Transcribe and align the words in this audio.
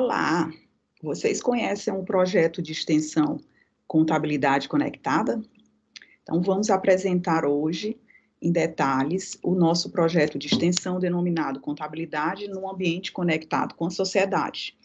Olá, 0.00 0.48
vocês 1.02 1.42
conhecem 1.42 1.92
um 1.92 2.04
projeto 2.04 2.62
de 2.62 2.70
extensão 2.70 3.40
Contabilidade 3.84 4.68
Conectada? 4.68 5.42
Então, 6.22 6.40
vamos 6.40 6.70
apresentar 6.70 7.44
hoje, 7.44 7.98
em 8.40 8.52
detalhes, 8.52 9.36
o 9.42 9.56
nosso 9.56 9.90
projeto 9.90 10.38
de 10.38 10.46
extensão 10.46 11.00
denominado 11.00 11.58
Contabilidade 11.58 12.46
no 12.46 12.70
Ambiente 12.70 13.10
Conectado 13.10 13.74
com 13.74 13.86
a 13.86 13.90
Sociedade. 13.90 14.78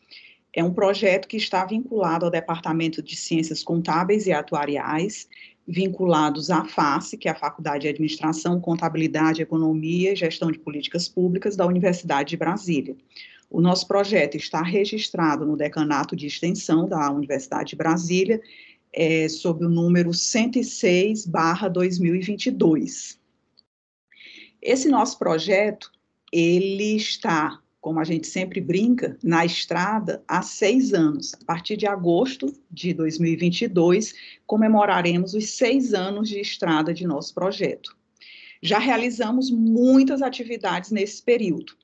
É 0.51 0.63
um 0.63 0.73
projeto 0.73 1.27
que 1.27 1.37
está 1.37 1.63
vinculado 1.63 2.25
ao 2.25 2.31
Departamento 2.31 2.99
de 2.99 3.15
Ciências 3.15 3.63
Contábeis 3.63 4.25
e 4.25 4.31
Atuariais, 4.31 5.29
vinculados 5.67 6.49
à 6.49 6.65
FACE, 6.65 7.19
que 7.19 7.27
é 7.27 7.31
a 7.31 7.35
Faculdade 7.35 7.83
de 7.83 7.89
Administração, 7.89 8.59
Contabilidade, 8.59 9.43
Economia 9.43 10.13
e 10.13 10.15
Gestão 10.15 10.51
de 10.51 10.57
Políticas 10.57 11.07
Públicas 11.07 11.55
da 11.55 11.67
Universidade 11.67 12.31
de 12.31 12.37
Brasília. 12.37 12.97
O 13.53 13.61
nosso 13.61 13.87
projeto 13.87 14.35
está 14.35 14.63
registrado 14.63 15.45
no 15.45 15.55
Decanato 15.55 16.15
de 16.15 16.25
Extensão 16.25 16.89
da 16.89 17.11
Universidade 17.11 17.69
de 17.69 17.75
Brasília, 17.75 18.41
é, 18.91 19.29
sob 19.29 19.63
o 19.63 19.69
número 19.69 20.11
106, 20.11 21.27
barra 21.27 21.67
2022. 21.67 23.19
Esse 24.59 24.89
nosso 24.89 25.19
projeto, 25.19 25.91
ele 26.31 26.95
está, 26.95 27.61
como 27.79 27.99
a 27.99 28.03
gente 28.03 28.25
sempre 28.25 28.59
brinca, 28.59 29.19
na 29.23 29.45
estrada 29.45 30.23
há 30.27 30.41
seis 30.41 30.91
anos. 30.91 31.35
A 31.35 31.45
partir 31.45 31.77
de 31.77 31.85
agosto 31.85 32.51
de 32.71 32.91
2022, 32.91 34.15
comemoraremos 34.47 35.35
os 35.35 35.51
seis 35.51 35.93
anos 35.93 36.27
de 36.27 36.39
estrada 36.39 36.91
de 36.91 37.05
nosso 37.05 37.31
projeto. 37.35 37.95
Já 38.63 38.79
realizamos 38.79 39.51
muitas 39.51 40.23
atividades 40.23 40.89
nesse 40.89 41.21
período. 41.21 41.82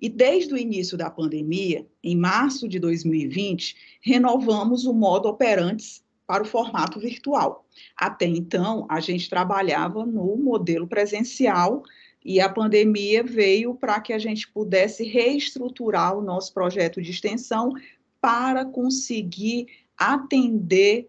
E 0.00 0.08
desde 0.08 0.54
o 0.54 0.56
início 0.56 0.96
da 0.96 1.10
pandemia, 1.10 1.86
em 2.02 2.16
março 2.16 2.66
de 2.66 2.78
2020, 2.78 3.76
renovamos 4.00 4.86
o 4.86 4.94
modo 4.94 5.28
operantes 5.28 6.02
para 6.26 6.42
o 6.42 6.46
formato 6.46 6.98
virtual. 6.98 7.66
Até 7.96 8.24
então, 8.24 8.86
a 8.88 9.00
gente 9.00 9.28
trabalhava 9.28 10.06
no 10.06 10.36
modelo 10.36 10.86
presencial 10.86 11.82
e 12.24 12.40
a 12.40 12.48
pandemia 12.48 13.22
veio 13.22 13.74
para 13.74 14.00
que 14.00 14.12
a 14.12 14.18
gente 14.18 14.48
pudesse 14.48 15.04
reestruturar 15.04 16.16
o 16.16 16.22
nosso 16.22 16.54
projeto 16.54 17.02
de 17.02 17.10
extensão 17.10 17.72
para 18.20 18.64
conseguir 18.64 19.66
atender 19.96 21.08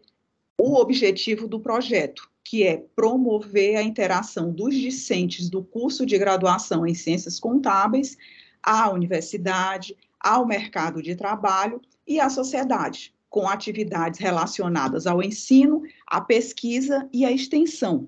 o 0.57 0.75
objetivo 0.75 1.47
do 1.47 1.59
projeto, 1.59 2.29
que 2.43 2.63
é 2.63 2.77
promover 2.95 3.77
a 3.77 3.83
interação 3.83 4.51
dos 4.51 4.75
discentes 4.75 5.49
do 5.49 5.63
curso 5.63 6.05
de 6.05 6.17
graduação 6.17 6.85
em 6.85 6.93
Ciências 6.93 7.39
Contábeis 7.39 8.17
à 8.63 8.89
universidade, 8.89 9.95
ao 10.19 10.45
mercado 10.45 11.01
de 11.01 11.15
trabalho 11.15 11.81
e 12.07 12.19
à 12.19 12.29
sociedade, 12.29 13.13
com 13.29 13.47
atividades 13.47 14.19
relacionadas 14.19 15.07
ao 15.07 15.23
ensino, 15.23 15.83
à 16.05 16.21
pesquisa 16.21 17.07
e 17.11 17.25
à 17.25 17.31
extensão, 17.31 18.07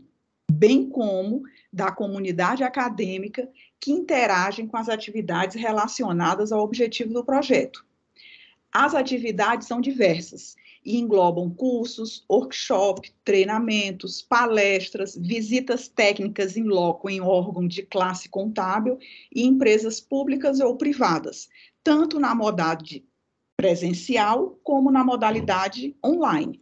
bem 0.51 0.89
como 0.89 1.43
da 1.71 1.91
comunidade 1.91 2.63
acadêmica 2.63 3.49
que 3.79 3.91
interagem 3.91 4.67
com 4.67 4.77
as 4.77 4.89
atividades 4.89 5.55
relacionadas 5.55 6.51
ao 6.51 6.63
objetivo 6.63 7.13
do 7.13 7.23
projeto. 7.23 7.85
As 8.71 8.93
atividades 8.95 9.67
são 9.67 9.81
diversas 9.81 10.55
e 10.85 10.97
englobam 10.97 11.49
cursos, 11.49 12.23
workshop, 12.29 13.13
treinamentos, 13.23 14.21
palestras, 14.21 15.15
visitas 15.15 15.87
técnicas 15.87 16.57
em 16.57 16.63
loco 16.63 17.09
em 17.09 17.21
órgão 17.21 17.67
de 17.67 17.83
classe 17.83 18.27
contábil 18.29 18.97
e 19.33 19.45
empresas 19.45 19.99
públicas 19.99 20.59
ou 20.59 20.75
privadas, 20.75 21.49
tanto 21.83 22.19
na 22.19 22.35
modalidade 22.35 23.05
presencial 23.55 24.59
como 24.63 24.91
na 24.91 25.03
modalidade 25.03 25.95
online. 26.03 26.61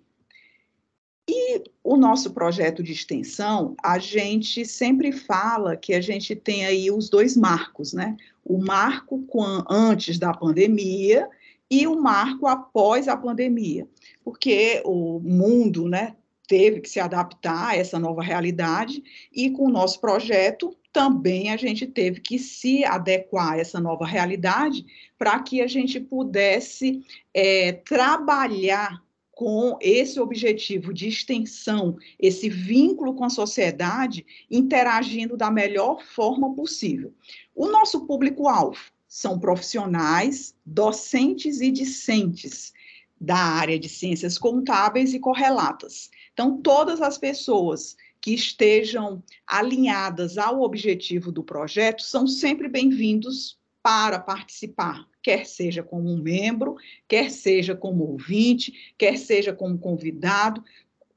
E 1.27 1.63
o 1.83 1.95
nosso 1.95 2.31
projeto 2.31 2.83
de 2.83 2.91
extensão, 2.91 3.75
a 3.81 3.97
gente 3.97 4.65
sempre 4.65 5.11
fala 5.11 5.77
que 5.77 5.93
a 5.93 6.01
gente 6.01 6.35
tem 6.35 6.65
aí 6.65 6.91
os 6.91 7.09
dois 7.09 7.37
marcos, 7.37 7.93
né? 7.93 8.17
O 8.43 8.57
marco 8.57 9.25
antes 9.69 10.19
da 10.19 10.33
pandemia 10.33 11.29
e 11.71 11.87
o 11.87 11.99
marco 11.99 12.45
após 12.47 13.07
a 13.07 13.15
pandemia, 13.15 13.87
porque 14.25 14.81
o 14.83 15.21
mundo, 15.21 15.87
né, 15.87 16.17
teve 16.45 16.81
que 16.81 16.89
se 16.89 16.99
adaptar 16.99 17.69
a 17.69 17.77
essa 17.77 17.97
nova 17.97 18.21
realidade 18.21 19.01
e 19.31 19.49
com 19.49 19.67
o 19.67 19.71
nosso 19.71 20.01
projeto 20.01 20.75
também 20.91 21.49
a 21.49 21.55
gente 21.55 21.87
teve 21.87 22.19
que 22.19 22.37
se 22.37 22.83
adequar 22.83 23.53
a 23.53 23.57
essa 23.57 23.79
nova 23.79 24.05
realidade 24.05 24.85
para 25.17 25.39
que 25.39 25.61
a 25.61 25.67
gente 25.67 25.97
pudesse 25.97 27.05
é, 27.33 27.71
trabalhar 27.71 29.01
com 29.31 29.77
esse 29.79 30.19
objetivo 30.19 30.93
de 30.93 31.07
extensão, 31.07 31.95
esse 32.19 32.49
vínculo 32.49 33.13
com 33.15 33.23
a 33.23 33.29
sociedade, 33.29 34.25
interagindo 34.51 35.37
da 35.37 35.49
melhor 35.49 36.03
forma 36.03 36.53
possível. 36.53 37.13
O 37.55 37.67
nosso 37.67 38.05
público-alvo 38.05 38.77
são 39.11 39.37
profissionais, 39.37 40.55
docentes 40.65 41.59
e 41.59 41.69
discentes 41.69 42.71
da 43.19 43.35
área 43.35 43.77
de 43.77 43.89
ciências 43.89 44.37
contábeis 44.37 45.13
e 45.13 45.19
correlatas. 45.19 46.09
Então, 46.31 46.61
todas 46.61 47.01
as 47.01 47.17
pessoas 47.17 47.97
que 48.21 48.33
estejam 48.33 49.21
alinhadas 49.45 50.37
ao 50.37 50.61
objetivo 50.61 51.29
do 51.29 51.43
projeto 51.43 52.01
são 52.01 52.25
sempre 52.25 52.69
bem-vindos 52.69 53.59
para 53.83 54.17
participar, 54.17 55.05
quer 55.21 55.45
seja 55.45 55.83
como 55.83 56.09
um 56.09 56.21
membro, 56.21 56.77
quer 57.05 57.29
seja 57.29 57.75
como 57.75 58.05
ouvinte, 58.05 58.93
quer 58.97 59.17
seja 59.17 59.51
como 59.51 59.77
convidado, 59.77 60.63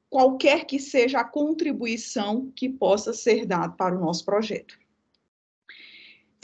qualquer 0.09 0.65
que 0.65 0.79
seja 0.79 1.21
a 1.21 1.23
contribuição 1.23 2.51
que 2.53 2.67
possa 2.67 3.13
ser 3.13 3.45
dada 3.45 3.71
para 3.71 3.95
o 3.95 4.01
nosso 4.01 4.25
projeto. 4.25 4.77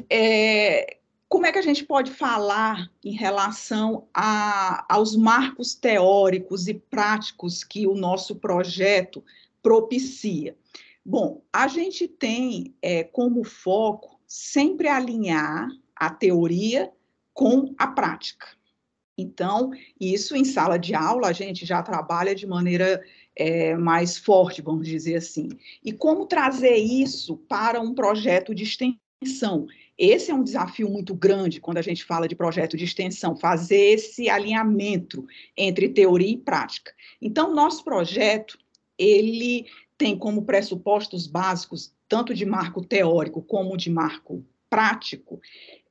É, 0.09 1.00
como 1.31 1.45
é 1.45 1.51
que 1.53 1.57
a 1.57 1.61
gente 1.61 1.85
pode 1.85 2.11
falar 2.11 2.91
em 3.01 3.13
relação 3.13 4.05
a, 4.13 4.85
aos 4.93 5.15
marcos 5.15 5.73
teóricos 5.73 6.67
e 6.67 6.73
práticos 6.73 7.63
que 7.63 7.87
o 7.87 7.95
nosso 7.95 8.35
projeto 8.35 9.23
propicia? 9.63 10.57
Bom, 11.05 11.41
a 11.53 11.69
gente 11.69 12.05
tem 12.05 12.75
é, 12.81 13.05
como 13.05 13.45
foco 13.45 14.19
sempre 14.27 14.89
alinhar 14.89 15.69
a 15.95 16.09
teoria 16.09 16.91
com 17.33 17.73
a 17.77 17.87
prática. 17.87 18.47
Então, 19.17 19.71
isso 19.97 20.35
em 20.35 20.43
sala 20.43 20.77
de 20.77 20.93
aula 20.93 21.29
a 21.29 21.33
gente 21.33 21.65
já 21.65 21.81
trabalha 21.81 22.35
de 22.35 22.45
maneira 22.45 23.01
é, 23.37 23.73
mais 23.77 24.17
forte, 24.17 24.61
vamos 24.61 24.85
dizer 24.85 25.15
assim. 25.15 25.47
E 25.81 25.93
como 25.93 26.25
trazer 26.25 26.75
isso 26.75 27.37
para 27.37 27.79
um 27.79 27.93
projeto 27.93 28.53
de 28.53 28.63
extensão? 28.63 29.65
Esse 30.03 30.31
é 30.31 30.33
um 30.33 30.43
desafio 30.43 30.89
muito 30.89 31.13
grande 31.13 31.61
quando 31.61 31.77
a 31.77 31.81
gente 31.83 32.03
fala 32.03 32.27
de 32.27 32.35
projeto 32.35 32.75
de 32.75 32.85
extensão, 32.85 33.35
fazer 33.35 33.93
esse 33.93 34.27
alinhamento 34.31 35.27
entre 35.55 35.89
teoria 35.89 36.31
e 36.31 36.37
prática. 36.37 36.91
Então, 37.21 37.53
nosso 37.53 37.83
projeto, 37.83 38.57
ele 38.97 39.67
tem 39.99 40.17
como 40.17 40.41
pressupostos 40.41 41.27
básicos, 41.27 41.93
tanto 42.09 42.33
de 42.33 42.47
marco 42.47 42.83
teórico 42.83 43.43
como 43.43 43.77
de 43.77 43.91
marco 43.91 44.43
prático, 44.67 45.39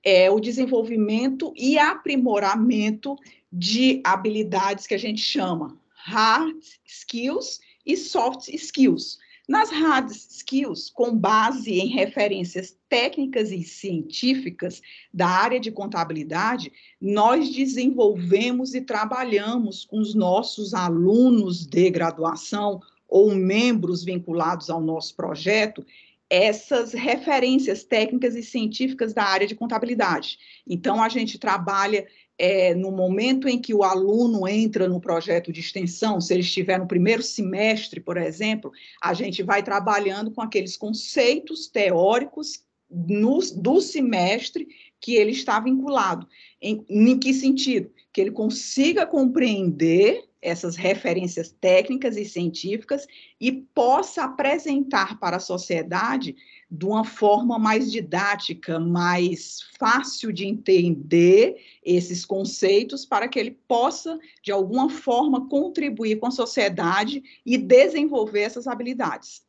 é 0.03 0.29
o 0.29 0.41
desenvolvimento 0.41 1.53
e 1.57 1.79
aprimoramento 1.79 3.15
de 3.53 4.01
habilidades 4.03 4.89
que 4.89 4.95
a 4.95 4.99
gente 4.99 5.21
chama 5.21 5.79
hard 5.95 6.57
skills 6.85 7.61
e 7.87 7.97
soft 7.97 8.49
skills. 8.49 9.21
Nas 9.51 9.69
hard 9.69 10.13
skills, 10.13 10.89
com 10.91 11.13
base 11.13 11.73
em 11.73 11.89
referências 11.89 12.79
técnicas 12.89 13.51
e 13.51 13.65
científicas 13.65 14.81
da 15.13 15.27
área 15.27 15.59
de 15.59 15.73
contabilidade, 15.73 16.73
nós 17.01 17.51
desenvolvemos 17.51 18.77
e 18.77 18.81
trabalhamos 18.81 19.85
com 19.85 19.99
os 19.99 20.15
nossos 20.15 20.73
alunos 20.73 21.67
de 21.67 21.91
graduação 21.91 22.81
ou 23.09 23.35
membros 23.35 24.05
vinculados 24.05 24.71
ao 24.71 24.81
nosso 24.81 25.17
projeto 25.17 25.85
essas 26.31 26.93
referências 26.93 27.83
técnicas 27.83 28.37
e 28.37 28.45
científicas 28.45 29.13
da 29.13 29.25
área 29.25 29.49
de 29.49 29.57
contabilidade. 29.57 30.39
Então, 30.65 31.03
a 31.03 31.09
gente 31.09 31.41
trabalha 31.41 32.07
é, 32.41 32.75
no 32.75 32.91
momento 32.91 33.47
em 33.47 33.59
que 33.59 33.75
o 33.75 33.83
aluno 33.83 34.49
entra 34.49 34.89
no 34.89 34.99
projeto 34.99 35.53
de 35.53 35.61
extensão, 35.61 36.19
se 36.23 36.33
ele 36.33 36.41
estiver 36.41 36.79
no 36.79 36.87
primeiro 36.87 37.23
semestre, 37.23 38.01
por 38.01 38.17
exemplo, 38.17 38.73
a 39.03 39.13
gente 39.13 39.43
vai 39.43 39.63
trabalhando 39.63 40.31
com 40.31 40.41
aqueles 40.41 40.75
conceitos 40.75 41.69
teóricos 41.69 42.65
no, 42.91 43.41
do 43.55 43.83
semestre 43.83 44.67
que 44.99 45.17
ele 45.17 45.33
está 45.33 45.61
vinculado. 45.61 46.27
Em, 46.63 46.83
em 46.89 47.19
que 47.19 47.35
sentido? 47.35 47.93
Que 48.11 48.23
ele 48.23 48.31
consiga 48.31 49.05
compreender 49.05 50.25
essas 50.43 50.77
referências 50.77 51.55
técnicas 51.61 52.17
e 52.17 52.25
científicas 52.25 53.07
e 53.41 53.53
possa 53.53 54.25
apresentar 54.25 55.19
para 55.19 55.37
a 55.37 55.41
sociedade 55.41 56.37
de 56.71 56.87
uma 56.87 57.05
forma 57.05 57.59
mais 57.59 57.91
didática, 57.91 58.79
mais 58.79 59.61
fácil 59.79 60.33
de 60.33 60.47
entender 60.47 61.61
esses 61.85 62.25
conceitos, 62.25 63.05
para 63.05 63.29
que 63.29 63.39
ele 63.39 63.59
possa, 63.67 64.19
de 64.43 64.53
alguma 64.53 64.89
forma, 64.89 65.49
contribuir 65.49 66.19
com 66.19 66.27
a 66.27 66.31
sociedade 66.31 67.23
e 67.45 67.59
desenvolver 67.59 68.43
essas 68.43 68.67
habilidades. 68.67 69.43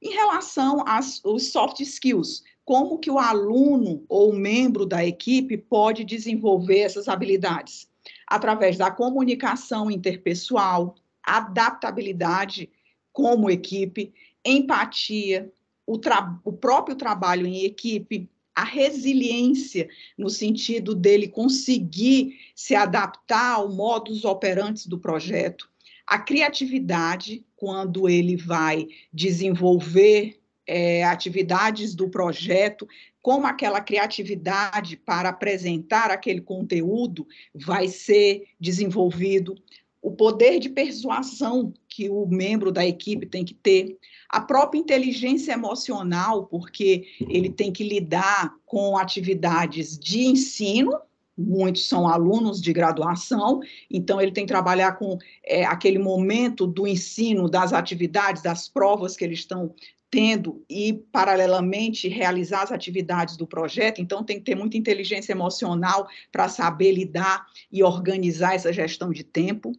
Em 0.00 0.10
relação 0.10 0.84
aos 0.86 1.20
soft 1.50 1.80
skills, 1.80 2.44
como 2.64 2.98
que 2.98 3.10
o 3.10 3.18
aluno 3.18 4.04
ou 4.08 4.32
membro 4.32 4.86
da 4.86 5.04
equipe 5.04 5.56
pode 5.56 6.04
desenvolver 6.04 6.80
essas 6.80 7.08
habilidades? 7.08 7.87
Através 8.28 8.76
da 8.76 8.90
comunicação 8.90 9.90
interpessoal, 9.90 10.94
adaptabilidade 11.22 12.70
como 13.12 13.50
equipe, 13.50 14.12
empatia, 14.44 15.50
o, 15.86 15.98
o 16.44 16.52
próprio 16.52 16.94
trabalho 16.94 17.46
em 17.46 17.64
equipe, 17.64 18.28
a 18.54 18.64
resiliência, 18.64 19.88
no 20.16 20.28
sentido 20.28 20.94
dele 20.94 21.28
conseguir 21.28 22.38
se 22.54 22.74
adaptar 22.74 23.54
ao 23.54 23.72
modus 23.72 24.24
operandi 24.24 24.88
do 24.88 24.98
projeto, 24.98 25.70
a 26.06 26.18
criatividade, 26.18 27.44
quando 27.54 28.08
ele 28.08 28.36
vai 28.36 28.88
desenvolver 29.12 30.40
é, 30.66 31.04
atividades 31.04 31.94
do 31.94 32.08
projeto, 32.08 32.88
como 33.28 33.46
aquela 33.46 33.82
criatividade 33.82 34.96
para 34.96 35.28
apresentar 35.28 36.10
aquele 36.10 36.40
conteúdo 36.40 37.26
vai 37.54 37.86
ser 37.86 38.44
desenvolvido, 38.58 39.54
o 40.00 40.12
poder 40.12 40.58
de 40.58 40.70
persuasão 40.70 41.74
que 41.86 42.08
o 42.08 42.24
membro 42.26 42.72
da 42.72 42.86
equipe 42.86 43.26
tem 43.26 43.44
que 43.44 43.52
ter, 43.52 43.98
a 44.30 44.40
própria 44.40 44.78
inteligência 44.78 45.52
emocional, 45.52 46.46
porque 46.46 47.04
ele 47.20 47.50
tem 47.50 47.70
que 47.70 47.86
lidar 47.86 48.54
com 48.64 48.96
atividades 48.96 49.98
de 49.98 50.24
ensino, 50.24 50.98
muitos 51.36 51.86
são 51.86 52.08
alunos 52.08 52.62
de 52.62 52.72
graduação, 52.72 53.60
então 53.90 54.22
ele 54.22 54.32
tem 54.32 54.46
que 54.46 54.52
trabalhar 54.52 54.92
com 54.92 55.18
é, 55.44 55.66
aquele 55.66 55.98
momento 55.98 56.66
do 56.66 56.86
ensino, 56.86 57.46
das 57.46 57.74
atividades, 57.74 58.42
das 58.42 58.70
provas 58.70 59.18
que 59.18 59.24
eles 59.24 59.40
estão 59.40 59.74
tendo 60.10 60.64
e, 60.68 60.92
paralelamente, 61.12 62.08
realizar 62.08 62.62
as 62.62 62.72
atividades 62.72 63.36
do 63.36 63.46
projeto, 63.46 64.00
então 64.00 64.24
tem 64.24 64.38
que 64.38 64.44
ter 64.44 64.54
muita 64.54 64.76
inteligência 64.76 65.32
emocional 65.32 66.08
para 66.32 66.48
saber 66.48 66.92
lidar 66.92 67.46
e 67.70 67.82
organizar 67.82 68.54
essa 68.54 68.72
gestão 68.72 69.10
de 69.10 69.22
tempo. 69.22 69.72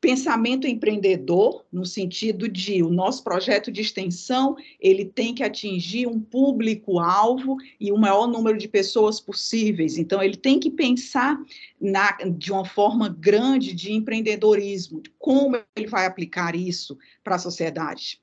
Pensamento 0.00 0.66
empreendedor, 0.66 1.64
no 1.72 1.86
sentido 1.86 2.46
de 2.46 2.82
o 2.82 2.90
nosso 2.90 3.24
projeto 3.24 3.72
de 3.72 3.80
extensão, 3.80 4.54
ele 4.78 5.06
tem 5.06 5.34
que 5.34 5.42
atingir 5.42 6.06
um 6.06 6.20
público-alvo 6.20 7.56
e 7.80 7.90
o 7.90 7.96
maior 7.96 8.26
número 8.26 8.58
de 8.58 8.68
pessoas 8.68 9.18
possíveis. 9.18 9.96
Então, 9.96 10.22
ele 10.22 10.36
tem 10.36 10.60
que 10.60 10.70
pensar 10.70 11.38
na, 11.80 12.12
de 12.36 12.52
uma 12.52 12.66
forma 12.66 13.08
grande 13.08 13.74
de 13.74 13.92
empreendedorismo, 13.92 15.00
de 15.00 15.10
como 15.18 15.56
ele 15.74 15.86
vai 15.86 16.04
aplicar 16.04 16.54
isso 16.54 16.98
para 17.22 17.36
a 17.36 17.38
sociedade 17.38 18.22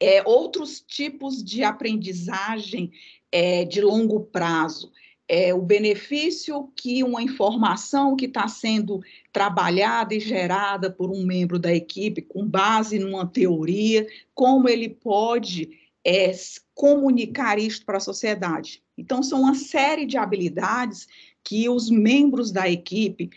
é, 0.00 0.22
outros 0.26 0.80
tipos 0.80 1.42
de 1.42 1.62
aprendizagem 1.62 2.92
é, 3.32 3.64
de 3.64 3.80
longo 3.80 4.20
prazo. 4.20 4.92
É, 5.30 5.52
o 5.52 5.60
benefício 5.60 6.72
que 6.74 7.02
uma 7.04 7.22
informação 7.22 8.16
que 8.16 8.24
está 8.24 8.48
sendo 8.48 9.00
trabalhada 9.30 10.14
e 10.14 10.20
gerada 10.20 10.90
por 10.90 11.10
um 11.10 11.22
membro 11.22 11.58
da 11.58 11.74
equipe, 11.74 12.22
com 12.22 12.46
base 12.46 12.98
numa 12.98 13.26
teoria, 13.26 14.06
como 14.34 14.68
ele 14.68 14.88
pode 14.88 15.68
é, 16.02 16.32
comunicar 16.74 17.58
isto 17.58 17.84
para 17.84 17.98
a 17.98 18.00
sociedade. 18.00 18.82
Então, 18.96 19.22
são 19.22 19.42
uma 19.42 19.54
série 19.54 20.06
de 20.06 20.16
habilidades 20.16 21.06
que 21.44 21.68
os 21.68 21.90
membros 21.90 22.50
da 22.50 22.68
equipe, 22.68 23.30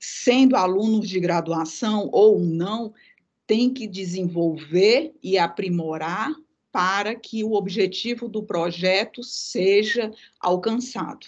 sendo 0.00 0.56
alunos 0.56 1.08
de 1.08 1.20
graduação 1.20 2.08
ou 2.12 2.40
não, 2.40 2.92
tem 3.48 3.72
que 3.72 3.86
desenvolver 3.86 5.14
e 5.22 5.38
aprimorar 5.38 6.30
para 6.70 7.14
que 7.14 7.42
o 7.42 7.54
objetivo 7.54 8.28
do 8.28 8.42
projeto 8.42 9.22
seja 9.24 10.12
alcançado. 10.38 11.26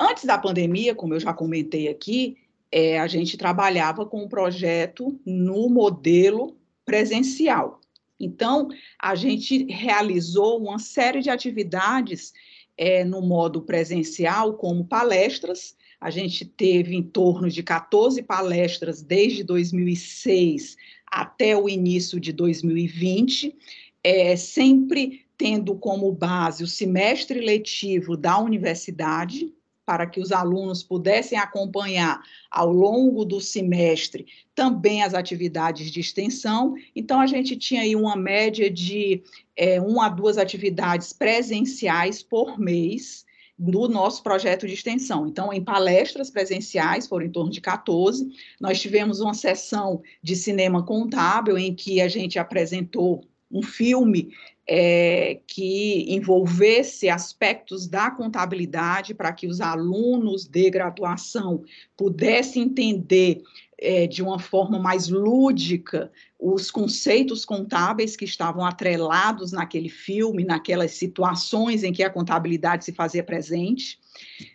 Antes 0.00 0.24
da 0.24 0.38
pandemia, 0.38 0.94
como 0.94 1.12
eu 1.12 1.20
já 1.20 1.34
comentei 1.34 1.88
aqui, 1.88 2.38
é, 2.72 2.98
a 2.98 3.06
gente 3.06 3.36
trabalhava 3.36 4.06
com 4.06 4.24
o 4.24 4.28
projeto 4.28 5.20
no 5.26 5.68
modelo 5.68 6.56
presencial. 6.86 7.78
Então, 8.18 8.68
a 8.98 9.14
gente 9.14 9.64
realizou 9.70 10.58
uma 10.58 10.78
série 10.78 11.20
de 11.20 11.28
atividades 11.28 12.32
é, 12.78 13.04
no 13.04 13.20
modo 13.20 13.60
presencial, 13.60 14.54
como 14.54 14.86
palestras, 14.86 15.76
a 16.00 16.10
gente 16.10 16.44
teve 16.44 16.94
em 16.94 17.02
torno 17.02 17.48
de 17.48 17.62
14 17.62 18.22
palestras 18.22 19.02
desde 19.02 19.42
2006 19.42 20.76
até 21.06 21.56
o 21.56 21.68
início 21.68 22.20
de 22.20 22.32
2020, 22.32 23.56
é, 24.02 24.36
sempre 24.36 25.24
tendo 25.38 25.74
como 25.74 26.10
base 26.12 26.64
o 26.64 26.66
semestre 26.66 27.40
letivo 27.40 28.16
da 28.16 28.38
universidade, 28.38 29.52
para 29.86 30.04
que 30.04 30.20
os 30.20 30.32
alunos 30.32 30.82
pudessem 30.82 31.38
acompanhar 31.38 32.20
ao 32.50 32.72
longo 32.72 33.24
do 33.24 33.40
semestre 33.40 34.26
também 34.52 35.04
as 35.04 35.14
atividades 35.14 35.92
de 35.92 36.00
extensão. 36.00 36.74
Então, 36.94 37.20
a 37.20 37.26
gente 37.26 37.56
tinha 37.56 37.82
aí 37.82 37.94
uma 37.94 38.16
média 38.16 38.68
de 38.68 39.22
é, 39.54 39.80
uma 39.80 40.06
a 40.06 40.08
duas 40.08 40.38
atividades 40.38 41.12
presenciais 41.12 42.20
por 42.20 42.58
mês, 42.58 43.25
do 43.58 43.88
nosso 43.88 44.22
projeto 44.22 44.66
de 44.66 44.74
extensão. 44.74 45.26
Então, 45.26 45.52
em 45.52 45.64
palestras 45.64 46.30
presenciais, 46.30 47.06
foram 47.06 47.26
em 47.26 47.30
torno 47.30 47.50
de 47.50 47.60
14, 47.60 48.28
nós 48.60 48.80
tivemos 48.80 49.20
uma 49.20 49.32
sessão 49.32 50.02
de 50.22 50.36
cinema 50.36 50.84
contábil 50.84 51.56
em 51.56 51.74
que 51.74 52.00
a 52.00 52.08
gente 52.08 52.38
apresentou 52.38 53.24
um 53.50 53.62
filme 53.62 54.32
é, 54.68 55.38
que 55.46 56.06
envolvesse 56.08 57.08
aspectos 57.08 57.86
da 57.86 58.10
contabilidade 58.10 59.14
para 59.14 59.32
que 59.32 59.46
os 59.46 59.60
alunos 59.60 60.44
de 60.46 60.68
graduação 60.70 61.62
pudessem 61.96 62.64
entender 62.64 63.42
é, 63.78 64.06
de 64.06 64.22
uma 64.22 64.38
forma 64.38 64.78
mais 64.78 65.08
lúdica 65.08 66.10
os 66.38 66.70
conceitos 66.70 67.44
contábeis 67.44 68.16
que 68.16 68.24
estavam 68.24 68.64
atrelados 68.64 69.52
naquele 69.52 69.88
filme, 69.88 70.44
naquelas 70.44 70.92
situações 70.92 71.82
em 71.82 71.92
que 71.92 72.02
a 72.02 72.10
contabilidade 72.10 72.84
se 72.84 72.92
fazia 72.92 73.22
presente. 73.22 73.98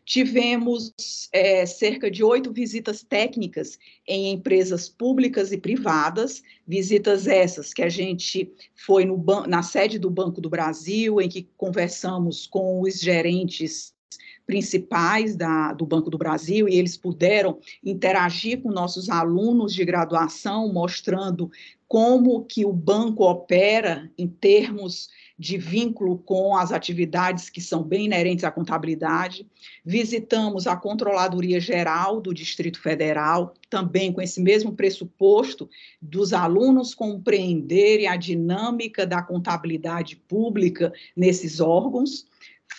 Tivemos 0.05 0.93
é, 1.31 1.65
cerca 1.65 2.09
de 2.09 2.23
oito 2.23 2.51
visitas 2.51 3.03
técnicas 3.03 3.77
em 4.07 4.31
empresas 4.31 4.89
públicas 4.89 5.51
e 5.51 5.57
privadas, 5.57 6.41
visitas 6.67 7.27
essas 7.27 7.73
que 7.73 7.81
a 7.81 7.89
gente 7.89 8.51
foi 8.75 9.05
no, 9.05 9.17
na 9.47 9.63
sede 9.63 9.97
do 9.97 10.09
Banco 10.09 10.41
do 10.41 10.49
Brasil, 10.49 11.21
em 11.21 11.29
que 11.29 11.47
conversamos 11.57 12.45
com 12.47 12.81
os 12.81 12.99
gerentes 12.99 13.93
principais 14.45 15.35
da, 15.35 15.71
do 15.71 15.85
Banco 15.85 16.09
do 16.09 16.17
Brasil 16.17 16.67
e 16.67 16.75
eles 16.75 16.97
puderam 16.97 17.59
interagir 17.83 18.61
com 18.61 18.69
nossos 18.69 19.09
alunos 19.09 19.73
de 19.73 19.85
graduação, 19.85 20.71
mostrando 20.73 21.49
como 21.87 22.43
que 22.43 22.65
o 22.65 22.73
banco 22.73 23.23
opera 23.23 24.11
em 24.17 24.27
termos 24.27 25.09
de 25.41 25.57
vínculo 25.57 26.19
com 26.19 26.55
as 26.55 26.71
atividades 26.71 27.49
que 27.49 27.59
são 27.59 27.81
bem 27.81 28.05
inerentes 28.05 28.43
à 28.43 28.51
contabilidade. 28.51 29.47
Visitamos 29.83 30.67
a 30.67 30.75
Controladoria 30.75 31.59
Geral 31.59 32.21
do 32.21 32.31
Distrito 32.31 32.79
Federal, 32.79 33.55
também 33.67 34.13
com 34.13 34.21
esse 34.21 34.39
mesmo 34.39 34.73
pressuposto 34.73 35.67
dos 35.99 36.31
alunos 36.31 36.93
compreenderem 36.93 38.07
a 38.07 38.15
dinâmica 38.15 39.03
da 39.03 39.23
contabilidade 39.23 40.15
pública 40.15 40.93
nesses 41.17 41.59
órgãos 41.59 42.27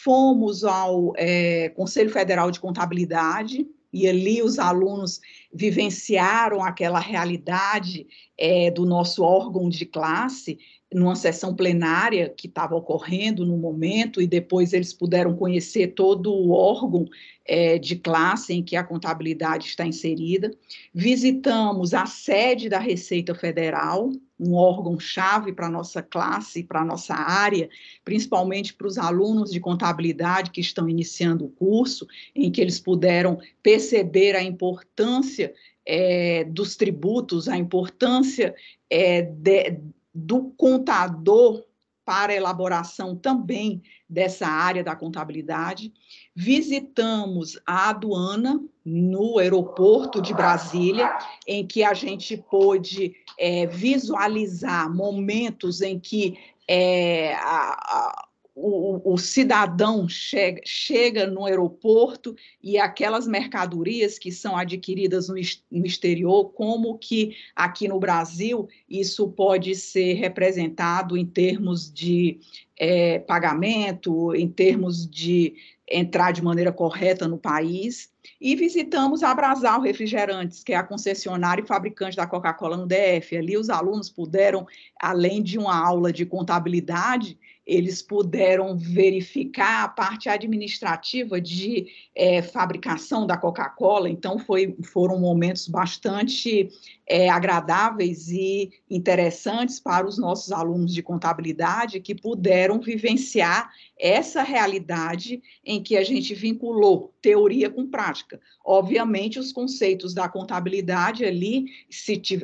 fomos 0.02 0.64
ao 0.64 1.12
é, 1.16 1.69
Conselho 1.71 2.11
Federal 2.11 2.50
de 2.50 2.59
Contabilidade, 2.59 3.66
e 3.92 4.09
ali 4.09 4.42
os 4.42 4.59
alunos 4.59 5.21
vivenciaram 5.52 6.64
aquela 6.64 6.99
realidade 6.99 8.07
é, 8.38 8.71
do 8.71 8.87
nosso 8.87 9.23
órgão 9.23 9.69
de 9.69 9.85
classe, 9.85 10.59
numa 10.94 11.14
sessão 11.14 11.54
plenária 11.54 12.28
que 12.28 12.46
estava 12.46 12.75
ocorrendo 12.75 13.44
no 13.44 13.56
momento, 13.56 14.20
e 14.20 14.26
depois 14.26 14.72
eles 14.72 14.92
puderam 14.92 15.34
conhecer 15.37 15.88
todo 15.88 16.32
o 16.32 16.50
órgão 16.50 17.06
é, 17.44 17.78
de 17.78 17.96
classe 17.96 18.52
em 18.52 18.62
que 18.62 18.76
a 18.76 18.84
contabilidade 18.84 19.66
está 19.66 19.87
inserida. 19.87 20.50
Visitamos 20.94 21.94
a 21.94 22.06
sede 22.06 22.68
da 22.68 22.78
Receita 22.78 23.34
Federal, 23.34 24.11
um 24.38 24.54
órgão-chave 24.54 25.52
para 25.52 25.66
a 25.66 25.70
nossa 25.70 26.02
classe, 26.02 26.64
para 26.64 26.80
a 26.80 26.84
nossa 26.84 27.14
área, 27.14 27.68
principalmente 28.04 28.75
para 28.75 28.87
os 28.87 28.99
alunos 28.99 29.50
de 29.50 29.61
contabilidade 29.61 30.50
que 30.50 30.61
estão 30.61 30.88
iniciando 30.88 31.44
o 31.44 31.50
curso, 31.50 32.06
em 32.34 32.50
que 32.50 32.61
eles 32.61 32.80
puderam 32.80 33.38
perceber 33.62 34.34
a 34.34 34.42
importância 34.42 35.52
é, 35.87 36.44
dos 36.44 36.76
tributos, 36.76 37.49
a 37.49 37.56
importância 37.56 38.54
é, 38.88 39.22
de, 39.22 39.80
do 40.14 40.50
contador 40.57 41.64
para 42.04 42.35
elaboração 42.35 43.14
também 43.14 43.83
dessa 44.09 44.47
área 44.47 44.83
da 44.83 44.97
contabilidade. 44.97 45.92
Visitamos 46.35 47.59
a 47.64 47.90
aduana 47.90 48.61
no 48.85 49.38
aeroporto 49.38 50.21
de 50.21 50.35
Brasília, 50.35 51.16
em 51.47 51.64
que 51.66 51.85
a 51.85 51.95
gente 51.95 52.37
pôde 52.37 53.14
é, 53.38 53.66
visualizar 53.66 54.92
momentos 54.92 55.81
em 55.81 55.99
que 55.99 56.37
é, 56.66 57.35
a, 57.35 57.73
a 57.73 58.28
o, 58.54 59.14
o, 59.14 59.16
cidadão 59.16 60.06
chega, 60.09 60.61
chega 60.64 61.26
no 61.26 61.47
aeroporto 61.47 62.37
e 62.62 62.78
aquelas 62.78 63.26
mercadorias 63.26 64.18
que 64.18 64.30
são 64.30 64.56
adquiridas 64.56 65.28
no, 65.28 65.37
no 65.71 65.87
exterior, 65.87 66.50
como 66.52 66.99
que 66.99 67.35
aqui 67.56 67.88
no 67.88 67.99
Brasil 67.99 68.68
isso 68.88 69.28
pode 69.28 69.75
ser 69.75 70.14
representado 70.14 71.16
em 71.16 71.25
termos 71.25 71.90
de 71.90 72.40
é, 72.78 73.21
pagamento, 73.21 74.35
em 74.35 74.49
termos 74.49 75.09
de 75.09 75.54
entrar 75.88 76.32
de 76.32 76.42
maneira 76.42 76.73
correta 76.73 77.26
no 77.26 77.38
país. 77.38 78.11
E 78.40 78.54
visitamos 78.54 79.23
a 79.23 79.35
Brasal 79.35 79.80
Refrigerantes, 79.80 80.62
que 80.62 80.73
é 80.73 80.76
a 80.76 80.82
concessionária 80.82 81.62
e 81.62 81.66
fabricante 81.66 82.16
da 82.16 82.26
Coca-Cola 82.26 82.76
no 82.76 82.87
DF. 82.87 83.37
Ali 83.37 83.56
os 83.56 83.71
alunos 83.71 84.11
puderam, 84.11 84.66
além 85.00 85.42
de 85.42 85.59
uma 85.59 85.76
aula 85.76 86.12
de 86.12 86.26
contabilidade, 86.26 87.38
eles 87.66 88.02
puderam 88.02 88.76
verificar 88.76 89.85
a 89.85 89.88
parte 89.88 90.28
administrativa 90.28 91.40
de 91.40 91.87
é, 92.14 92.42
fabricação 92.42 93.26
da 93.26 93.37
Coca-Cola, 93.37 94.09
então 94.11 94.38
foi, 94.38 94.76
foram 94.92 95.21
momentos 95.21 95.69
bastante 95.69 96.69
é, 97.12 97.28
agradáveis 97.28 98.31
e 98.31 98.71
interessantes 98.88 99.78
para 99.78 100.07
os 100.07 100.16
nossos 100.16 100.50
alunos 100.50 100.95
de 100.95 101.02
contabilidade 101.02 102.00
que 102.00 102.14
puderam 102.14 102.81
vivenciar 102.81 103.71
essa 104.00 104.42
realidade 104.42 105.42
em 105.62 105.83
que 105.83 105.95
a 105.99 106.02
gente 106.02 106.35
vinculou 106.35 107.12
teoria 107.21 107.69
com 107.69 107.87
prática. 107.87 108.40
Obviamente, 108.64 109.38
os 109.38 109.52
conceitos 109.52 110.14
da 110.14 110.26
contabilidade 110.26 111.23
ali 111.23 111.66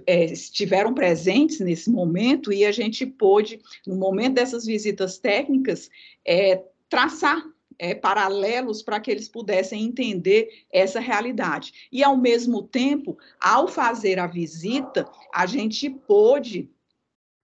é, 0.07 0.27
estiveram 0.27 0.93
presentes 0.93 1.61
nesse 1.61 1.91
momento 1.91 2.53
e 2.53 2.67
a 2.67 2.71
gente 2.71 3.07
pôde, 3.07 3.59
no 3.87 3.97
momento 3.97 4.35
dessas 4.35 4.67
visitas 4.67 5.17
técnicas, 5.17 5.89
é, 6.27 6.63
traçar 6.91 7.43
é, 7.79 7.95
paralelos 7.95 8.83
para 8.83 8.99
que 8.99 9.11
eles 9.11 9.29
pudessem 9.29 9.85
entender 9.85 10.65
essa 10.71 11.01
realidade. 11.01 11.89
E, 11.93 12.03
ao 12.03 12.17
mesmo 12.17 12.63
tempo, 12.63 13.17
ao 13.41 13.69
fazer 13.69 14.19
a 14.19 14.27
visita, 14.27 15.09
a 15.33 15.47
gente 15.47 15.89
pôde 15.89 16.71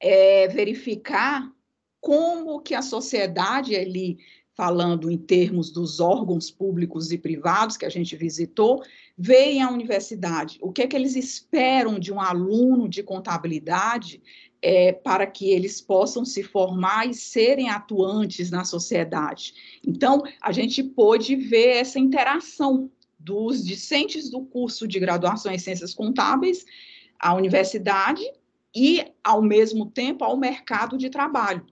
é, 0.00 0.48
verificar 0.48 1.50
como 2.00 2.60
que 2.60 2.74
a 2.74 2.82
sociedade 2.82 3.74
ali, 3.74 4.18
falando 4.54 5.10
em 5.10 5.16
termos 5.16 5.70
dos 5.70 6.00
órgãos 6.00 6.50
públicos 6.50 7.10
e 7.10 7.18
privados 7.18 7.76
que 7.76 7.86
a 7.86 7.88
gente 7.88 8.14
visitou, 8.14 8.82
veem 9.16 9.62
a 9.62 9.70
universidade, 9.70 10.58
o 10.60 10.72
que 10.72 10.82
é 10.82 10.86
que 10.86 10.94
eles 10.94 11.16
esperam 11.16 11.98
de 11.98 12.12
um 12.12 12.20
aluno 12.20 12.88
de 12.88 13.02
contabilidade 13.02 14.22
é, 14.66 14.92
para 14.92 15.26
que 15.26 15.50
eles 15.50 15.78
possam 15.78 16.24
se 16.24 16.42
formar 16.42 17.06
e 17.06 17.12
serem 17.12 17.68
atuantes 17.68 18.50
na 18.50 18.64
sociedade. 18.64 19.52
Então, 19.86 20.22
a 20.40 20.52
gente 20.52 20.82
pôde 20.82 21.36
ver 21.36 21.76
essa 21.76 21.98
interação 21.98 22.90
dos 23.18 23.62
discentes 23.62 24.30
do 24.30 24.40
curso 24.40 24.88
de 24.88 24.98
graduação 24.98 25.52
em 25.52 25.58
ciências 25.58 25.92
contábeis, 25.92 26.64
a 27.20 27.34
universidade 27.34 28.24
e, 28.74 29.04
ao 29.22 29.42
mesmo 29.42 29.84
tempo, 29.90 30.24
ao 30.24 30.34
mercado 30.34 30.96
de 30.96 31.10
trabalho. 31.10 31.66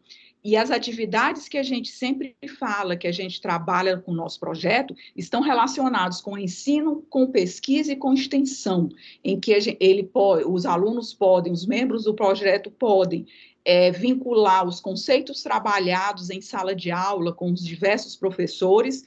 E 0.45 0.57
as 0.57 0.73
atividades 0.73 1.49
que 1.49 1.57
a 1.57 1.63
gente 1.63 1.89
sempre 1.91 2.37
fala, 2.59 2.97
que 2.97 3.07
a 3.07 3.13
gente 3.13 3.41
trabalha 3.41 3.97
com 3.99 4.11
o 4.11 4.15
nosso 4.15 4.41
projeto, 4.41 4.95
estão 5.15 5.41
relacionados 5.41 6.21
com 6.21 6.37
ensino, 6.37 7.07
com 7.09 7.31
pesquisa 7.31 7.93
e 7.93 7.97
com 7.97 8.13
extensão, 8.13 8.89
em 9.23 9.39
que 9.39 9.59
gente, 9.61 9.79
ele 9.81 10.03
pode, 10.03 10.45
os 10.45 10.67
alunos 10.67 11.15
podem, 11.15 11.53
os 11.53 11.65
membros 11.65 12.05
do 12.05 12.15
projeto 12.15 12.73
podem 12.73 13.25
é, 13.65 13.93
vincular 13.93 14.67
os 14.67 14.81
conceitos 14.81 15.43
trabalhados 15.45 16.29
em 16.29 16.41
sala 16.41 16.75
de 16.75 16.91
aula 16.91 17.33
com 17.33 17.53
os 17.53 17.65
diversos 17.65 18.17
professores, 18.17 19.05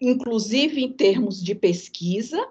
inclusive 0.00 0.80
em 0.80 0.92
termos 0.92 1.42
de 1.42 1.56
pesquisa, 1.56 2.48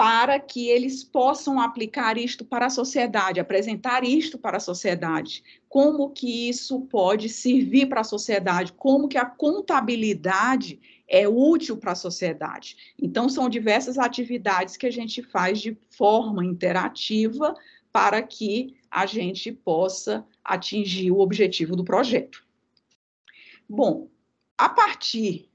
para 0.00 0.40
que 0.40 0.70
eles 0.70 1.04
possam 1.04 1.60
aplicar 1.60 2.16
isto 2.16 2.42
para 2.42 2.64
a 2.64 2.70
sociedade, 2.70 3.38
apresentar 3.38 4.02
isto 4.02 4.38
para 4.38 4.56
a 4.56 4.60
sociedade, 4.60 5.44
como 5.68 6.08
que 6.08 6.48
isso 6.48 6.80
pode 6.86 7.28
servir 7.28 7.84
para 7.86 8.00
a 8.00 8.04
sociedade, 8.04 8.72
como 8.72 9.08
que 9.08 9.18
a 9.18 9.26
contabilidade 9.26 10.80
é 11.06 11.28
útil 11.28 11.76
para 11.76 11.92
a 11.92 11.94
sociedade. 11.94 12.94
Então, 12.98 13.28
são 13.28 13.46
diversas 13.46 13.98
atividades 13.98 14.78
que 14.78 14.86
a 14.86 14.90
gente 14.90 15.22
faz 15.22 15.60
de 15.60 15.76
forma 15.90 16.42
interativa 16.46 17.54
para 17.92 18.22
que 18.22 18.76
a 18.90 19.04
gente 19.04 19.52
possa 19.52 20.26
atingir 20.42 21.10
o 21.10 21.20
objetivo 21.20 21.76
do 21.76 21.84
projeto. 21.84 22.42
Bom, 23.68 24.08
a 24.56 24.70
partir 24.70 25.50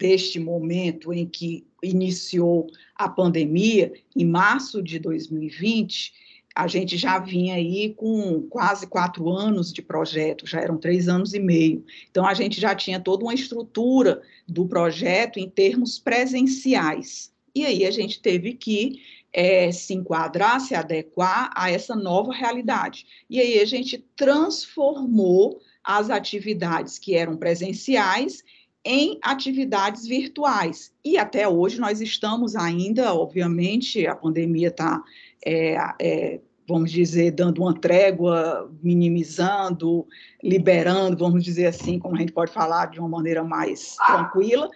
deste 0.00 0.40
momento 0.40 1.12
em 1.12 1.26
que 1.28 1.64
iniciou 1.84 2.66
a 2.94 3.08
pandemia, 3.08 3.92
em 4.16 4.24
março 4.24 4.82
de 4.82 4.98
2020, 4.98 6.12
a 6.54 6.68
gente 6.68 6.96
já 6.96 7.18
vinha 7.18 7.56
aí 7.56 7.92
com 7.94 8.42
quase 8.42 8.86
quatro 8.86 9.28
anos 9.28 9.72
de 9.72 9.82
projeto, 9.82 10.46
já 10.46 10.60
eram 10.60 10.78
três 10.78 11.08
anos 11.08 11.34
e 11.34 11.40
meio. 11.40 11.84
Então, 12.10 12.24
a 12.24 12.32
gente 12.32 12.60
já 12.60 12.74
tinha 12.74 13.00
toda 13.00 13.24
uma 13.24 13.34
estrutura 13.34 14.22
do 14.46 14.64
projeto 14.66 15.38
em 15.40 15.50
termos 15.50 15.98
presenciais. 15.98 17.32
E 17.54 17.66
aí 17.66 17.84
a 17.84 17.90
gente 17.90 18.20
teve 18.20 18.54
que 18.54 19.00
é, 19.32 19.72
se 19.72 19.94
enquadrar, 19.94 20.60
se 20.60 20.76
adequar 20.76 21.50
a 21.56 21.70
essa 21.70 21.96
nova 21.96 22.32
realidade. 22.32 23.04
E 23.28 23.40
aí 23.40 23.58
a 23.58 23.64
gente 23.64 23.98
transformou 24.14 25.60
as 25.82 26.08
atividades 26.08 26.98
que 26.98 27.16
eram 27.16 27.36
presenciais 27.36 28.44
em 28.84 29.18
atividades 29.22 30.06
virtuais. 30.06 30.92
E 31.04 31.16
até 31.16 31.48
hoje 31.48 31.80
nós 31.80 32.00
estamos 32.00 32.54
ainda, 32.54 33.14
obviamente, 33.14 34.06
a 34.06 34.14
pandemia 34.14 34.68
está, 34.68 35.02
é, 35.44 35.76
é, 35.98 36.40
vamos 36.68 36.92
dizer, 36.92 37.30
dando 37.30 37.62
uma 37.62 37.72
trégua, 37.72 38.70
minimizando, 38.82 40.06
liberando, 40.42 41.16
vamos 41.16 41.42
dizer 41.42 41.66
assim, 41.66 41.98
como 41.98 42.14
a 42.16 42.18
gente 42.18 42.32
pode 42.32 42.52
falar 42.52 42.86
de 42.86 43.00
uma 43.00 43.08
maneira 43.08 43.42
mais 43.42 43.96
tranquila. 44.06 44.68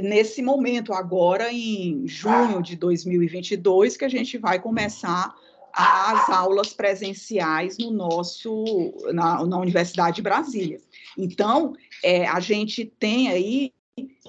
Nesse 0.00 0.40
momento, 0.40 0.92
agora 0.92 1.52
em 1.52 2.06
junho 2.06 2.62
de 2.62 2.76
2022, 2.76 3.96
que 3.96 4.04
a 4.04 4.08
gente 4.08 4.38
vai 4.38 4.60
começar 4.60 5.34
as 5.78 6.28
aulas 6.28 6.72
presenciais 6.72 7.78
no 7.78 7.92
nosso, 7.92 8.92
na, 9.12 9.44
na 9.46 9.58
Universidade 9.58 10.16
de 10.16 10.22
Brasília. 10.22 10.80
Então, 11.16 11.74
é, 12.02 12.26
a 12.26 12.40
gente 12.40 12.84
tem 12.84 13.28
aí 13.28 13.72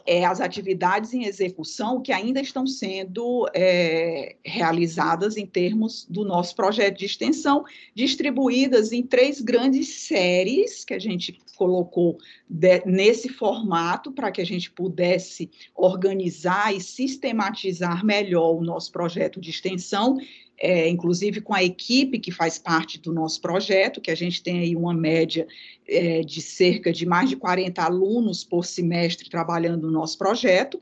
é, 0.09 0.25
as 0.25 0.41
atividades 0.41 1.13
em 1.13 1.25
execução 1.25 2.01
que 2.01 2.11
ainda 2.11 2.41
estão 2.41 2.65
sendo 2.65 3.47
é, 3.53 4.37
realizadas 4.43 5.37
em 5.37 5.45
termos 5.45 6.03
do 6.09 6.25
nosso 6.25 6.55
projeto 6.55 6.97
de 6.97 7.05
extensão, 7.05 7.63
distribuídas 7.93 8.91
em 8.91 9.03
três 9.03 9.39
grandes 9.39 9.87
séries 10.07 10.83
que 10.83 10.95
a 10.95 10.99
gente 10.99 11.39
colocou 11.55 12.17
de, 12.49 12.83
nesse 12.87 13.29
formato 13.29 14.11
para 14.11 14.31
que 14.31 14.41
a 14.41 14.45
gente 14.45 14.71
pudesse 14.71 15.47
organizar 15.75 16.75
e 16.75 16.81
sistematizar 16.81 18.03
melhor 18.03 18.55
o 18.55 18.63
nosso 18.63 18.91
projeto 18.91 19.39
de 19.39 19.51
extensão 19.51 20.17
é, 20.61 20.89
inclusive 20.89 21.39
com 21.39 21.53
a 21.53 21.63
equipe 21.63 22.19
que 22.19 22.31
faz 22.31 22.59
parte 22.59 22.99
do 22.99 23.13
nosso 23.13 23.39
projeto, 23.39 24.01
que 24.01 24.11
a 24.11 24.15
gente 24.15 24.43
tem 24.43 24.59
aí 24.59 24.75
uma 24.75 24.93
média 24.93 25.47
é, 25.87 26.21
de 26.21 26.41
cerca 26.41 26.91
de 26.91 27.05
mais 27.05 27.29
de 27.29 27.37
40 27.37 27.81
alunos 27.81 28.43
por 28.43 28.65
semestre 28.65 29.29
trabalhando 29.29 29.89
no 29.89 29.98
nosso 29.99 30.17
projeto. 30.17 30.81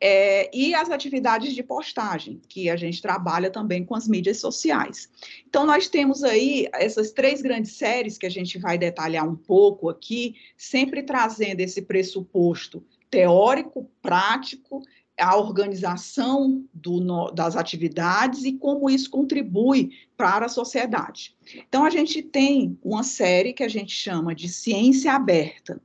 é, 0.00 0.48
e 0.56 0.74
as 0.74 0.90
atividades 0.90 1.54
de 1.54 1.62
postagem, 1.62 2.40
que 2.48 2.70
a 2.70 2.76
gente 2.76 3.02
trabalha 3.02 3.50
também 3.50 3.84
com 3.84 3.94
as 3.94 4.06
mídias 4.06 4.38
sociais. 4.38 5.10
Então, 5.48 5.66
nós 5.66 5.88
temos 5.88 6.22
aí 6.22 6.68
essas 6.72 7.10
três 7.10 7.42
grandes 7.42 7.72
séries 7.72 8.16
que 8.16 8.26
a 8.26 8.30
gente 8.30 8.58
vai 8.58 8.78
detalhar 8.78 9.28
um 9.28 9.34
pouco 9.34 9.88
aqui, 9.88 10.36
sempre 10.56 11.02
trazendo 11.02 11.60
esse 11.60 11.82
pressuposto 11.82 12.84
teórico, 13.10 13.90
prático, 14.00 14.82
a 15.18 15.36
organização 15.36 16.64
do, 16.72 17.32
das 17.32 17.56
atividades 17.56 18.44
e 18.44 18.52
como 18.52 18.88
isso 18.88 19.10
contribui 19.10 19.90
para 20.16 20.46
a 20.46 20.48
sociedade. 20.48 21.34
Então, 21.68 21.84
a 21.84 21.90
gente 21.90 22.22
tem 22.22 22.78
uma 22.84 23.02
série 23.02 23.52
que 23.52 23.64
a 23.64 23.68
gente 23.68 23.92
chama 23.92 24.32
de 24.32 24.48
Ciência 24.48 25.12
Aberta. 25.12 25.80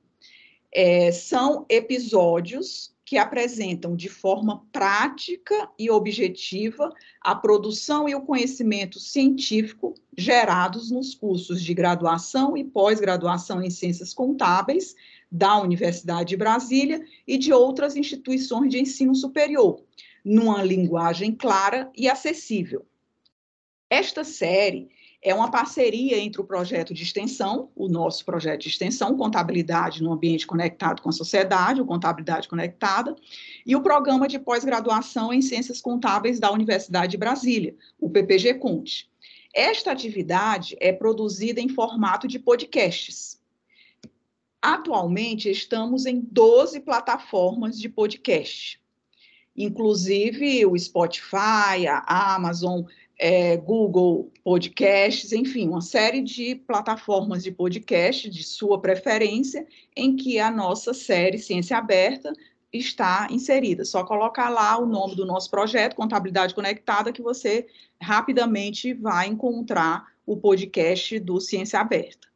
É, 0.75 1.12
são 1.12 1.65
episódios 1.70 2.94
que 3.06 3.18
apresentam 3.18 3.96
de 3.96 4.10
forma 4.10 4.65
prática 4.72 5.70
e 5.77 5.92
objetiva 5.92 6.92
a 7.22 7.36
produção 7.36 8.10
e 8.10 8.15
o 8.15 8.22
conhecimento 8.22 9.00
científico 9.00 9.94
gerados 10.18 10.89
nos 10.89 11.13
cursos 11.13 11.62
de 11.62 11.74
graduação 11.74 12.58
e 12.58 12.63
pós-graduação 12.63 13.62
em 13.62 13.70
ciências 13.70 14.13
contábeis 14.13 14.96
da 15.32 15.62
Universidade 15.62 16.30
de 16.30 16.38
Brasília 16.38 17.06
e 17.27 17.38
de 17.38 17.51
outras 17.51 17.96
instituições 17.96 18.72
de 18.72 18.80
ensino 18.80 19.13
superior, 19.13 19.84
numa 20.24 20.63
linguagem 20.63 21.34
clara 21.34 21.92
e 21.96 22.10
acessível. 22.10 22.86
Esta 23.89 24.24
série 24.24 24.89
é 25.24 25.34
uma 25.34 25.50
parceria 25.50 26.20
entre 26.20 26.42
o 26.42 26.44
projeto 26.44 26.94
de 26.94 27.01
extensão, 27.01 27.70
o 27.74 27.88
nosso 27.88 28.25
projeto 28.25 28.62
de 28.62 28.68
extensão, 28.68 29.15
Contabilidade 29.15 30.03
no 30.03 30.12
Ambiente 30.12 30.46
Conectado 30.46 31.01
com 31.01 31.08
a 31.08 31.13
Sociedade, 31.13 31.82
o 31.82 31.86
Contabilidade 31.86 32.50
Conectada, 32.50 33.15
e 33.65 33.74
o 33.74 33.82
programa 33.82 34.27
de 34.27 34.38
pós-graduação 34.38 35.32
em 35.32 35.42
Ciências 35.42 35.80
Contábeis 35.80 36.42
da 36.42 36.51
Universidade 36.51 37.12
de 37.12 37.18
Brasília, 37.18 37.74
o 37.98 38.10
PPG 38.10 38.56
Conte. 38.56 39.10
Esta 39.56 39.92
atividade 39.92 40.75
é 40.82 40.92
produzida 40.92 41.62
em 41.62 41.70
formato 41.70 42.27
de 42.27 42.38
podcasts. 42.38 43.39
Atualmente, 44.62 45.50
estamos 45.50 46.06
em 46.06 46.20
12 46.20 46.82
plataformas 46.82 47.80
de 47.80 47.88
podcast, 47.88 48.82
inclusive 49.56 50.65
o 50.65 50.77
Spotify, 50.77 51.88
a 51.88 52.36
Amazon, 52.36 52.84
é, 53.25 53.56
Google 53.56 54.30
Podcasts, 54.44 55.32
enfim, 55.32 55.70
uma 55.70 55.80
série 55.80 56.22
de 56.22 56.56
plataformas 56.56 57.42
de 57.42 57.53
podcast 57.53 58.30
de 58.30 58.44
sua 58.44 58.82
preferência, 58.82 59.65
em 59.96 60.13
que 60.13 60.39
a 60.39 60.51
nossa 60.51 60.94
série 60.94 61.38
Ciência 61.38 61.77
Aberta 61.77 62.34
está 62.74 63.30
inserida. 63.32 63.86
Só 63.86 64.03
colocar 64.03 64.50
lá 64.50 64.77
o 64.77 64.86
nome 64.86 65.15
do 65.15 65.25
nosso 65.25 65.50
projeto, 65.50 65.96
Contabilidade 65.96 66.53
Conectada, 66.53 67.13
que 67.13 67.22
você 67.22 67.65
rapidamente 68.01 68.94
vai 68.94 69.27
encontrar 69.27 70.06
o 70.25 70.36
podcast 70.36 71.18
do 71.18 71.39
Ciência 71.39 71.80
Aberta. 71.80 72.27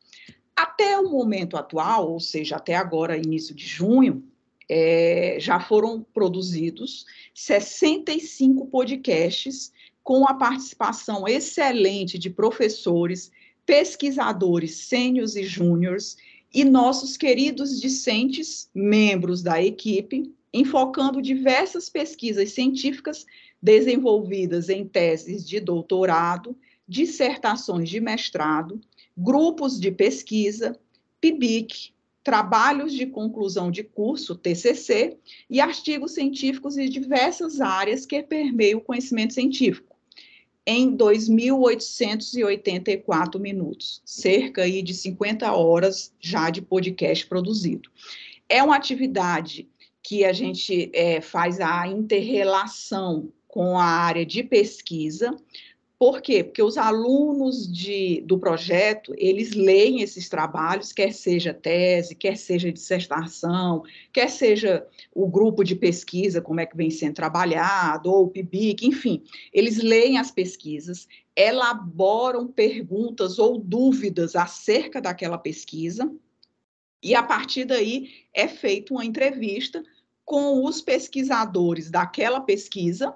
Até 0.55 0.97
o 0.97 1.11
momento 1.11 1.57
atual, 1.57 2.13
ou 2.13 2.21
seja, 2.21 2.55
até 2.55 2.75
agora, 2.75 3.17
início 3.17 3.53
de 3.53 3.67
junho, 3.67 4.23
é, 4.69 5.35
já 5.37 5.59
foram 5.59 6.05
produzidos 6.13 7.05
65 7.33 8.67
podcasts 8.67 9.73
com 10.07 10.25
a 10.25 10.33
participação 10.33 11.27
excelente 11.27 12.17
de 12.17 12.29
professores, 12.29 13.29
pesquisadores 13.65 14.87
sênios 14.87 15.35
e 15.35 15.43
júniores 15.43 16.15
e 16.53 16.63
nossos 16.63 17.17
queridos 17.17 17.81
discentes, 17.81 18.69
membros 18.73 19.43
da 19.43 19.61
equipe, 19.61 20.33
enfocando 20.53 21.21
diversas 21.21 21.89
pesquisas 21.89 22.53
científicas 22.53 23.25
desenvolvidas 23.61 24.69
em 24.69 24.87
teses 24.87 25.45
de 25.45 25.59
doutorado, 25.59 26.55
dissertações 26.87 27.89
de 27.89 27.99
mestrado, 27.99 28.79
grupos 29.17 29.77
de 29.77 29.91
pesquisa, 29.91 30.79
PIBIC, 31.19 31.91
trabalhos 32.23 32.93
de 32.93 33.07
conclusão 33.07 33.69
de 33.69 33.83
curso, 33.83 34.35
TCC, 34.35 35.17
e 35.49 35.59
artigos 35.59 36.13
científicos 36.13 36.75
de 36.75 36.87
diversas 36.87 37.59
áreas 37.59 38.05
que 38.05 38.23
permeiam 38.23 38.79
o 38.79 38.81
conhecimento 38.81 39.33
científico 39.33 39.96
em 40.69 40.97
2.884 40.97 43.39
minutos, 43.39 44.01
cerca 44.03 44.63
aí 44.63 44.83
de 44.83 44.93
50 44.93 45.49
horas 45.53 46.13
já 46.19 46.49
de 46.49 46.61
podcast 46.61 47.25
produzido. 47.25 47.89
É 48.49 48.61
uma 48.61 48.75
atividade 48.75 49.65
que 50.03 50.25
a 50.25 50.33
gente 50.33 50.91
é, 50.93 51.21
faz 51.21 51.61
a 51.61 51.87
interrelação 51.87 53.31
com 53.47 53.79
a 53.79 53.85
área 53.85 54.25
de 54.25 54.43
pesquisa, 54.43 55.33
por 55.99 56.21
quê? 56.21 56.43
Porque 56.43 56.61
os 56.61 56.77
alunos 56.77 57.67
de, 57.71 58.21
do 58.21 58.37
projeto, 58.37 59.15
eles 59.17 59.53
leem 59.53 60.01
esses 60.01 60.29
trabalhos, 60.29 60.93
quer 60.93 61.11
seja 61.11 61.55
tese, 61.55 62.13
quer 62.13 62.37
seja 62.37 62.71
dissertação, 62.71 63.83
quer 64.13 64.29
seja 64.29 64.85
o 65.11 65.27
grupo 65.27 65.63
de 65.63 65.75
pesquisa, 65.75 66.39
como 66.39 66.59
é 66.59 66.67
que 66.67 66.77
vem 66.77 66.91
sendo 66.91 67.15
trabalhado, 67.15 68.11
ou 68.11 68.25
o 68.25 68.29
PIBIC, 68.29 68.85
enfim, 68.85 69.23
eles 69.51 69.77
leem 69.77 70.19
as 70.19 70.29
pesquisas, 70.29 71.07
elaboram 71.35 72.47
perguntas 72.47 73.39
ou 73.39 73.57
dúvidas 73.57 74.35
acerca 74.35 75.01
daquela 75.01 75.37
pesquisa, 75.39 76.11
e 77.01 77.15
a 77.15 77.23
partir 77.23 77.65
daí 77.65 78.11
é 78.33 78.47
feita 78.47 78.93
uma 78.93 79.05
entrevista 79.05 79.83
com 80.23 80.63
os 80.63 80.79
pesquisadores 80.79 81.89
daquela 81.89 82.39
pesquisa, 82.39 83.15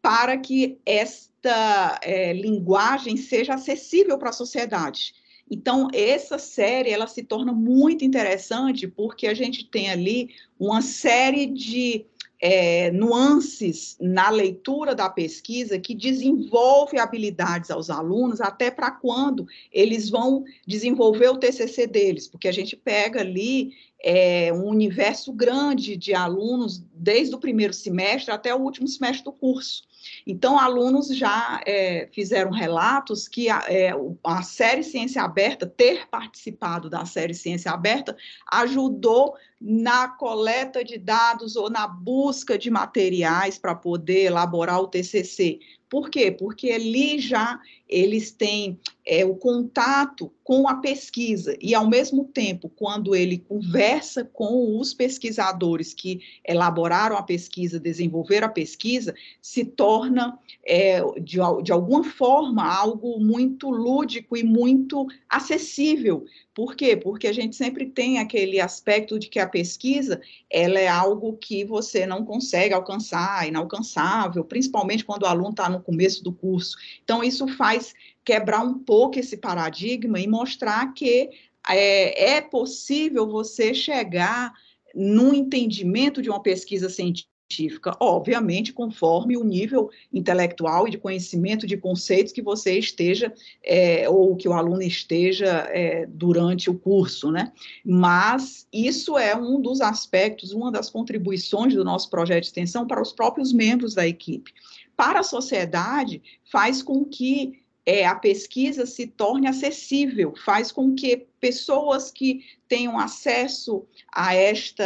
para 0.00 0.38
que 0.38 0.78
essa 0.86 1.27
esta 1.38 2.00
é, 2.02 2.32
linguagem 2.32 3.16
seja 3.16 3.54
acessível 3.54 4.18
para 4.18 4.30
a 4.30 4.32
sociedade. 4.32 5.14
Então, 5.50 5.88
essa 5.94 6.36
série, 6.38 6.90
ela 6.90 7.06
se 7.06 7.22
torna 7.22 7.52
muito 7.52 8.04
interessante 8.04 8.86
porque 8.86 9.26
a 9.26 9.34
gente 9.34 9.64
tem 9.64 9.88
ali 9.88 10.30
uma 10.58 10.82
série 10.82 11.46
de 11.46 12.04
é, 12.40 12.90
nuances 12.90 13.96
na 14.00 14.30
leitura 14.30 14.94
da 14.94 15.08
pesquisa 15.08 15.78
que 15.78 15.94
desenvolve 15.94 16.98
habilidades 16.98 17.70
aos 17.70 17.88
alunos 17.88 18.40
até 18.40 18.70
para 18.70 18.90
quando 18.90 19.46
eles 19.72 20.10
vão 20.10 20.44
desenvolver 20.66 21.28
o 21.28 21.38
TCC 21.38 21.86
deles, 21.86 22.28
porque 22.28 22.46
a 22.46 22.52
gente 22.52 22.76
pega 22.76 23.20
ali 23.20 23.72
é, 24.00 24.52
um 24.52 24.66
universo 24.66 25.32
grande 25.32 25.96
de 25.96 26.14
alunos 26.14 26.84
desde 26.94 27.34
o 27.34 27.40
primeiro 27.40 27.72
semestre 27.72 28.32
até 28.32 28.54
o 28.54 28.60
último 28.60 28.86
semestre 28.86 29.24
do 29.24 29.32
curso. 29.32 29.87
Então, 30.26 30.58
alunos 30.58 31.08
já 31.08 31.60
é, 31.66 32.08
fizeram 32.12 32.50
relatos 32.50 33.28
que 33.28 33.48
a, 33.48 33.64
é, 33.68 33.92
a 34.24 34.42
série 34.42 34.82
Ciência 34.82 35.22
Aberta, 35.22 35.66
ter 35.66 36.08
participado 36.08 36.90
da 36.90 37.04
série 37.04 37.34
Ciência 37.34 37.70
Aberta, 37.70 38.16
ajudou 38.50 39.36
na 39.60 40.08
coleta 40.08 40.84
de 40.84 40.98
dados 40.98 41.56
ou 41.56 41.68
na 41.68 41.86
busca 41.86 42.56
de 42.56 42.70
materiais 42.70 43.58
para 43.58 43.74
poder 43.74 44.26
elaborar 44.26 44.80
o 44.80 44.86
TCC. 44.86 45.58
Por 45.88 46.10
quê? 46.10 46.30
Porque 46.30 46.70
ali 46.70 47.18
já 47.18 47.58
eles 47.88 48.30
têm 48.30 48.78
é, 49.08 49.24
o 49.24 49.34
contato 49.34 50.30
com 50.44 50.68
a 50.68 50.74
pesquisa 50.74 51.56
e, 51.62 51.74
ao 51.74 51.88
mesmo 51.88 52.24
tempo, 52.26 52.68
quando 52.68 53.16
ele 53.16 53.38
conversa 53.38 54.22
com 54.22 54.78
os 54.78 54.92
pesquisadores 54.92 55.94
que 55.94 56.20
elaboraram 56.46 57.16
a 57.16 57.22
pesquisa, 57.22 57.80
desenvolveram 57.80 58.48
a 58.48 58.50
pesquisa, 58.50 59.14
se 59.40 59.64
torna, 59.64 60.38
é, 60.62 61.00
de, 61.22 61.38
de 61.62 61.72
alguma 61.72 62.04
forma, 62.04 62.62
algo 62.62 63.18
muito 63.18 63.70
lúdico 63.70 64.36
e 64.36 64.44
muito 64.44 65.06
acessível. 65.26 66.26
Por 66.54 66.74
quê? 66.76 66.96
Porque 66.96 67.28
a 67.28 67.32
gente 67.32 67.56
sempre 67.56 67.86
tem 67.86 68.18
aquele 68.18 68.60
aspecto 68.60 69.18
de 69.18 69.28
que 69.28 69.38
a 69.38 69.48
pesquisa 69.48 70.20
ela 70.50 70.78
é 70.78 70.88
algo 70.88 71.36
que 71.36 71.64
você 71.64 72.04
não 72.04 72.24
consegue 72.24 72.74
alcançar, 72.74 73.48
inalcançável, 73.48 74.44
principalmente 74.44 75.04
quando 75.04 75.22
o 75.22 75.26
aluno 75.26 75.50
está 75.50 75.68
no 75.68 75.80
começo 75.80 76.22
do 76.22 76.32
curso. 76.32 76.76
Então, 77.04 77.22
isso 77.22 77.46
faz 77.56 77.94
quebrar 78.28 78.60
um 78.60 78.74
pouco 78.74 79.18
esse 79.18 79.38
paradigma 79.38 80.20
e 80.20 80.28
mostrar 80.28 80.92
que 80.92 81.30
é, 81.66 82.34
é 82.36 82.40
possível 82.42 83.26
você 83.26 83.72
chegar 83.72 84.52
num 84.94 85.32
entendimento 85.32 86.20
de 86.20 86.28
uma 86.28 86.42
pesquisa 86.42 86.90
científica, 86.90 87.96
obviamente, 87.98 88.74
conforme 88.74 89.34
o 89.34 89.42
nível 89.42 89.88
intelectual 90.12 90.86
e 90.86 90.90
de 90.90 90.98
conhecimento 90.98 91.66
de 91.66 91.78
conceitos 91.78 92.30
que 92.30 92.42
você 92.42 92.78
esteja, 92.78 93.32
é, 93.64 94.06
ou 94.10 94.36
que 94.36 94.46
o 94.46 94.52
aluno 94.52 94.82
esteja 94.82 95.66
é, 95.70 96.04
durante 96.04 96.68
o 96.68 96.78
curso, 96.78 97.30
né? 97.30 97.50
Mas 97.82 98.66
isso 98.70 99.16
é 99.16 99.34
um 99.34 99.58
dos 99.58 99.80
aspectos, 99.80 100.52
uma 100.52 100.70
das 100.70 100.90
contribuições 100.90 101.74
do 101.74 101.82
nosso 101.82 102.10
projeto 102.10 102.42
de 102.42 102.48
extensão 102.48 102.86
para 102.86 103.00
os 103.00 103.10
próprios 103.10 103.54
membros 103.54 103.94
da 103.94 104.06
equipe. 104.06 104.52
Para 104.94 105.20
a 105.20 105.22
sociedade, 105.22 106.20
faz 106.44 106.82
com 106.82 107.06
que 107.06 107.66
é, 107.88 108.04
a 108.04 108.14
pesquisa 108.14 108.84
se 108.84 109.06
torne 109.06 109.48
acessível, 109.48 110.34
faz 110.44 110.70
com 110.70 110.94
que 110.94 111.26
pessoas 111.40 112.10
que 112.10 112.44
tenham 112.68 112.98
acesso 112.98 113.82
a 114.12 114.34
esta, 114.34 114.84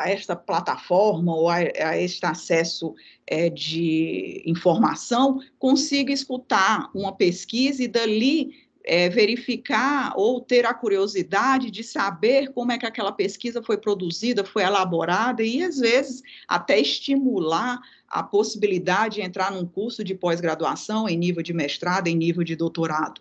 a 0.00 0.08
esta 0.08 0.36
plataforma 0.36 1.34
ou 1.34 1.48
a, 1.48 1.56
a 1.56 2.00
este 2.00 2.24
acesso 2.24 2.94
é, 3.26 3.50
de 3.50 4.44
informação 4.46 5.40
consigam 5.58 6.14
escutar 6.14 6.88
uma 6.94 7.10
pesquisa 7.10 7.82
e 7.82 7.88
dali 7.88 8.65
é, 8.86 9.08
verificar 9.08 10.12
ou 10.16 10.40
ter 10.40 10.64
a 10.64 10.72
curiosidade 10.72 11.72
de 11.72 11.82
saber 11.82 12.52
como 12.52 12.70
é 12.70 12.78
que 12.78 12.86
aquela 12.86 13.10
pesquisa 13.10 13.60
foi 13.60 13.76
produzida, 13.76 14.44
foi 14.44 14.62
elaborada 14.62 15.42
e, 15.42 15.62
às 15.62 15.78
vezes, 15.78 16.22
até 16.46 16.78
estimular 16.78 17.80
a 18.08 18.22
possibilidade 18.22 19.16
de 19.16 19.22
entrar 19.22 19.50
num 19.50 19.66
curso 19.66 20.04
de 20.04 20.14
pós-graduação 20.14 21.08
em 21.08 21.18
nível 21.18 21.42
de 21.42 21.52
mestrado, 21.52 22.06
em 22.06 22.14
nível 22.14 22.44
de 22.44 22.54
doutorado. 22.54 23.20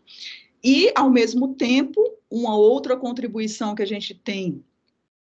E, 0.64 0.92
ao 0.96 1.10
mesmo 1.10 1.56
tempo, 1.56 2.00
uma 2.30 2.56
outra 2.56 2.96
contribuição 2.96 3.74
que 3.74 3.82
a 3.82 3.88
gente 3.88 4.14
tem 4.14 4.64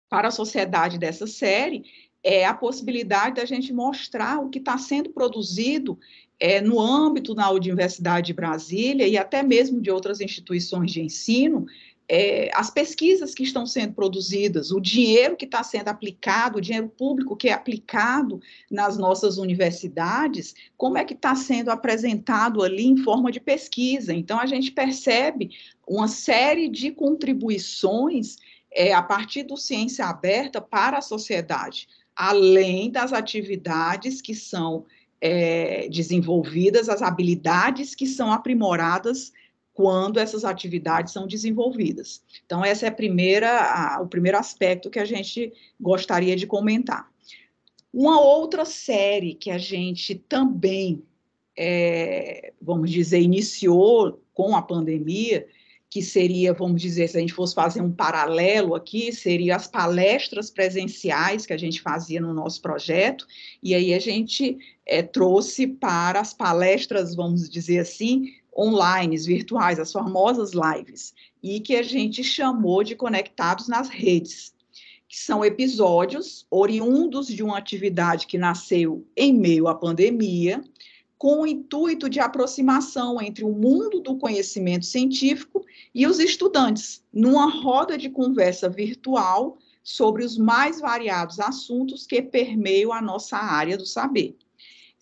para 0.09 0.27
a 0.27 0.31
sociedade 0.31 0.97
dessa 0.97 1.25
série 1.25 1.85
é 2.21 2.45
a 2.45 2.53
possibilidade 2.53 3.35
da 3.35 3.45
gente 3.45 3.71
mostrar 3.71 4.39
o 4.39 4.49
que 4.49 4.59
está 4.59 4.77
sendo 4.77 5.11
produzido 5.11 5.97
é, 6.39 6.59
no 6.61 6.79
âmbito 6.79 7.33
da 7.33 7.49
Universidade 7.51 8.27
de 8.27 8.33
Brasília 8.33 9.07
e 9.07 9.17
até 9.17 9.41
mesmo 9.41 9.81
de 9.81 9.89
outras 9.89 10.19
instituições 10.19 10.91
de 10.91 11.01
ensino, 11.01 11.65
é, 12.07 12.51
as 12.53 12.69
pesquisas 12.69 13.33
que 13.33 13.43
estão 13.43 13.65
sendo 13.65 13.93
produzidas, 13.93 14.71
o 14.71 14.79
dinheiro 14.79 15.35
que 15.35 15.45
está 15.45 15.63
sendo 15.63 15.87
aplicado, 15.87 16.57
o 16.57 16.61
dinheiro 16.61 16.87
público 16.87 17.35
que 17.35 17.49
é 17.49 17.53
aplicado 17.53 18.39
nas 18.69 18.97
nossas 18.97 19.37
universidades, 19.37 20.53
como 20.77 20.97
é 20.97 21.03
que 21.03 21.13
está 21.13 21.35
sendo 21.35 21.71
apresentado 21.71 22.61
ali 22.61 22.85
em 22.85 22.97
forma 22.97 23.31
de 23.31 23.39
pesquisa. 23.39 24.13
Então, 24.13 24.39
a 24.39 24.45
gente 24.45 24.71
percebe 24.71 25.49
uma 25.87 26.07
série 26.07 26.69
de 26.69 26.91
contribuições 26.91 28.37
é, 28.71 28.93
a 28.93 29.01
partir 29.01 29.43
do 29.43 29.57
Ciência 29.57 30.05
Aberta 30.05 30.61
para 30.61 30.99
a 30.99 31.01
sociedade, 31.01 31.87
além 32.15 32.91
das 32.91 33.13
atividades 33.13 34.21
que 34.21 34.35
são 34.35 34.85
é, 35.21 35.87
desenvolvidas, 35.89 36.89
as 36.89 37.01
habilidades 37.01 37.95
que 37.95 38.05
são 38.05 38.31
aprimoradas 38.31 39.31
quando 39.73 40.19
essas 40.19 40.45
atividades 40.45 41.11
são 41.11 41.27
desenvolvidas. 41.27 42.23
Então, 42.45 42.63
essa 42.63 42.85
é 42.85 42.89
a 42.89 42.93
primeira, 42.93 43.49
a, 43.49 44.01
o 44.01 44.07
primeiro 44.07 44.37
aspecto 44.37 44.89
que 44.89 44.99
a 44.99 45.05
gente 45.05 45.51
gostaria 45.79 46.35
de 46.35 46.47
comentar. 46.47 47.09
Uma 47.93 48.19
outra 48.19 48.65
série 48.65 49.35
que 49.35 49.51
a 49.51 49.57
gente 49.57 50.15
também, 50.15 51.03
é, 51.57 52.53
vamos 52.61 52.89
dizer, 52.89 53.19
iniciou 53.19 54.21
com 54.33 54.55
a 54.55 54.61
pandemia, 54.61 55.45
que 55.95 56.01
seria, 56.01 56.51
vamos 56.51 56.81
dizer, 56.81 57.07
se 57.07 57.15
a 57.15 57.21
gente 57.21 57.31
fosse 57.31 57.55
fazer 57.55 57.79
um 57.79 57.89
paralelo 57.89 58.75
aqui, 58.75 59.13
seria 59.13 59.55
as 59.55 59.65
palestras 59.65 60.51
presenciais 60.51 61.45
que 61.45 61.53
a 61.53 61.57
gente 61.57 61.81
fazia 61.81 62.19
no 62.19 62.33
nosso 62.33 62.61
projeto, 62.61 63.25
e 63.63 63.73
aí 63.73 63.93
a 63.93 63.99
gente 63.99 64.57
é, 64.85 65.01
trouxe 65.01 65.65
para 65.65 66.19
as 66.19 66.33
palestras, 66.33 67.15
vamos 67.15 67.49
dizer 67.49 67.79
assim, 67.79 68.25
online, 68.53 69.15
virtuais, 69.19 69.79
as 69.79 69.93
famosas 69.93 70.51
lives, 70.51 71.13
e 71.41 71.61
que 71.61 71.77
a 71.77 71.81
gente 71.81 72.25
chamou 72.25 72.83
de 72.83 72.93
Conectados 72.93 73.69
nas 73.69 73.87
Redes, 73.87 74.53
que 75.07 75.17
são 75.17 75.45
episódios 75.45 76.45
oriundos 76.51 77.27
de 77.27 77.41
uma 77.41 77.57
atividade 77.57 78.27
que 78.27 78.37
nasceu 78.37 79.07
em 79.15 79.33
meio 79.33 79.69
à 79.69 79.73
pandemia, 79.73 80.61
com 81.17 81.41
o 81.41 81.47
intuito 81.47 82.09
de 82.09 82.19
aproximação 82.19 83.21
entre 83.21 83.43
o 83.43 83.51
mundo 83.51 84.01
do 84.01 84.17
conhecimento 84.17 84.85
científico 84.85 85.65
e 85.93 86.05
os 86.05 86.19
estudantes, 86.19 87.03
numa 87.13 87.49
roda 87.49 87.97
de 87.97 88.09
conversa 88.09 88.69
virtual 88.69 89.57
sobre 89.81 90.25
os 90.25 90.37
mais 90.37 90.81
variados 90.81 91.39
assuntos 91.39 92.05
que 92.05 92.21
permeiam 92.21 92.91
a 92.91 93.01
nossa 93.01 93.37
área 93.37 93.77
do 93.77 93.85
saber. 93.85 94.35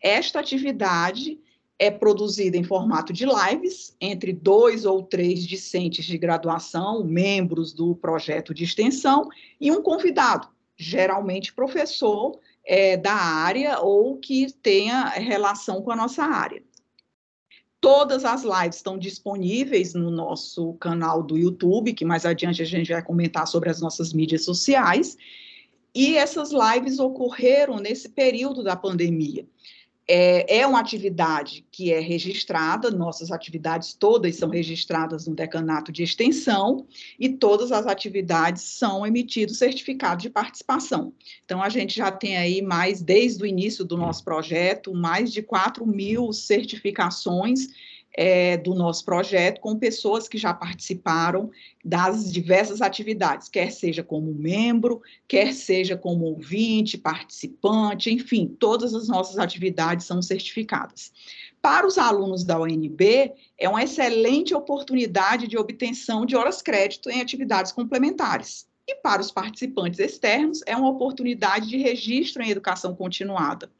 Esta 0.01 0.39
atividade 0.39 1.39
é 1.79 1.89
produzida 1.89 2.57
em 2.57 2.63
formato 2.63 3.11
de 3.11 3.25
lives 3.25 3.95
entre 3.99 4.31
dois 4.31 4.85
ou 4.85 5.01
três 5.01 5.45
discentes 5.45 6.05
de 6.05 6.17
graduação, 6.17 7.03
membros 7.03 7.73
do 7.73 7.95
projeto 7.95 8.53
de 8.53 8.63
extensão, 8.63 9.27
e 9.59 9.71
um 9.71 9.81
convidado, 9.81 10.47
geralmente 10.77 11.53
professor, 11.53 12.39
é, 12.65 12.97
da 12.97 13.13
área 13.13 13.79
ou 13.79 14.17
que 14.17 14.51
tenha 14.53 15.05
relação 15.09 15.81
com 15.81 15.91
a 15.91 15.95
nossa 15.95 16.23
área. 16.23 16.63
Todas 17.81 18.23
as 18.23 18.43
lives 18.43 18.77
estão 18.77 18.97
disponíveis 18.97 19.93
no 19.93 20.09
nosso 20.09 20.73
canal 20.75 21.21
do 21.21 21.37
YouTube, 21.37 21.93
que 21.93 22.05
mais 22.05 22.25
adiante 22.25 22.61
a 22.61 22.65
gente 22.65 22.91
vai 22.91 23.03
comentar 23.03 23.45
sobre 23.45 23.69
as 23.69 23.81
nossas 23.81 24.13
mídias 24.13 24.45
sociais. 24.45 25.17
E 25.93 26.15
essas 26.15 26.51
lives 26.51 26.97
ocorreram 26.99 27.77
nesse 27.77 28.09
período 28.09 28.63
da 28.63 28.75
pandemia 28.75 29.45
é, 30.07 30.59
é 30.59 30.67
uma 30.67 30.79
atividade 30.79 31.65
que 31.71 31.93
é 31.93 31.99
registrada, 31.99 32.91
nossas 32.91 33.31
atividades 33.31 33.93
todas 33.93 34.35
são 34.35 34.49
registradas 34.49 35.27
no 35.27 35.33
decanato 35.33 35.91
de 35.91 36.03
extensão 36.03 36.85
e 37.17 37.29
todas 37.29 37.71
as 37.71 37.87
atividades 37.87 38.63
são 38.63 39.07
emitidos 39.07 39.57
certificados 39.57 40.23
de 40.23 40.29
participação. 40.29 41.13
Então, 41.45 41.61
a 41.63 41.69
gente 41.69 41.95
já 41.95 42.11
tem 42.11 42.37
aí 42.37 42.61
mais, 42.61 43.01
desde 43.01 43.43
o 43.43 43.45
início 43.45 43.85
do 43.85 43.95
nosso 43.95 44.23
projeto, 44.23 44.93
mais 44.93 45.31
de 45.31 45.41
4 45.41 45.85
mil 45.85 46.33
certificações 46.33 47.69
é, 48.15 48.57
do 48.57 48.75
nosso 48.75 49.03
projeto 49.03 49.59
com 49.59 49.77
pessoas 49.77 50.27
que 50.27 50.37
já 50.37 50.53
participaram 50.53 51.49
das 51.83 52.31
diversas 52.31 52.81
atividades, 52.81 53.49
quer 53.49 53.71
seja 53.71 54.03
como 54.03 54.33
membro, 54.33 55.01
quer 55.27 55.53
seja 55.53 55.97
como 55.97 56.25
ouvinte, 56.25 56.97
participante, 56.97 58.11
enfim, 58.11 58.55
todas 58.59 58.93
as 58.93 59.07
nossas 59.07 59.37
atividades 59.39 60.05
são 60.05 60.21
certificadas. 60.21 61.11
Para 61.61 61.87
os 61.87 61.97
alunos 61.97 62.43
da 62.43 62.59
UNB, 62.59 63.31
é 63.57 63.69
uma 63.69 63.83
excelente 63.83 64.53
oportunidade 64.53 65.47
de 65.47 65.57
obtenção 65.57 66.25
de 66.25 66.35
horas 66.35 66.61
crédito 66.61 67.09
em 67.09 67.21
atividades 67.21 67.71
complementares. 67.71 68.67
E 68.85 68.95
para 68.95 69.21
os 69.21 69.31
participantes 69.31 69.99
externos, 69.99 70.61
é 70.65 70.75
uma 70.75 70.89
oportunidade 70.89 71.69
de 71.69 71.77
registro 71.77 72.43
em 72.43 72.49
educação 72.49 72.93
continuada. 72.93 73.71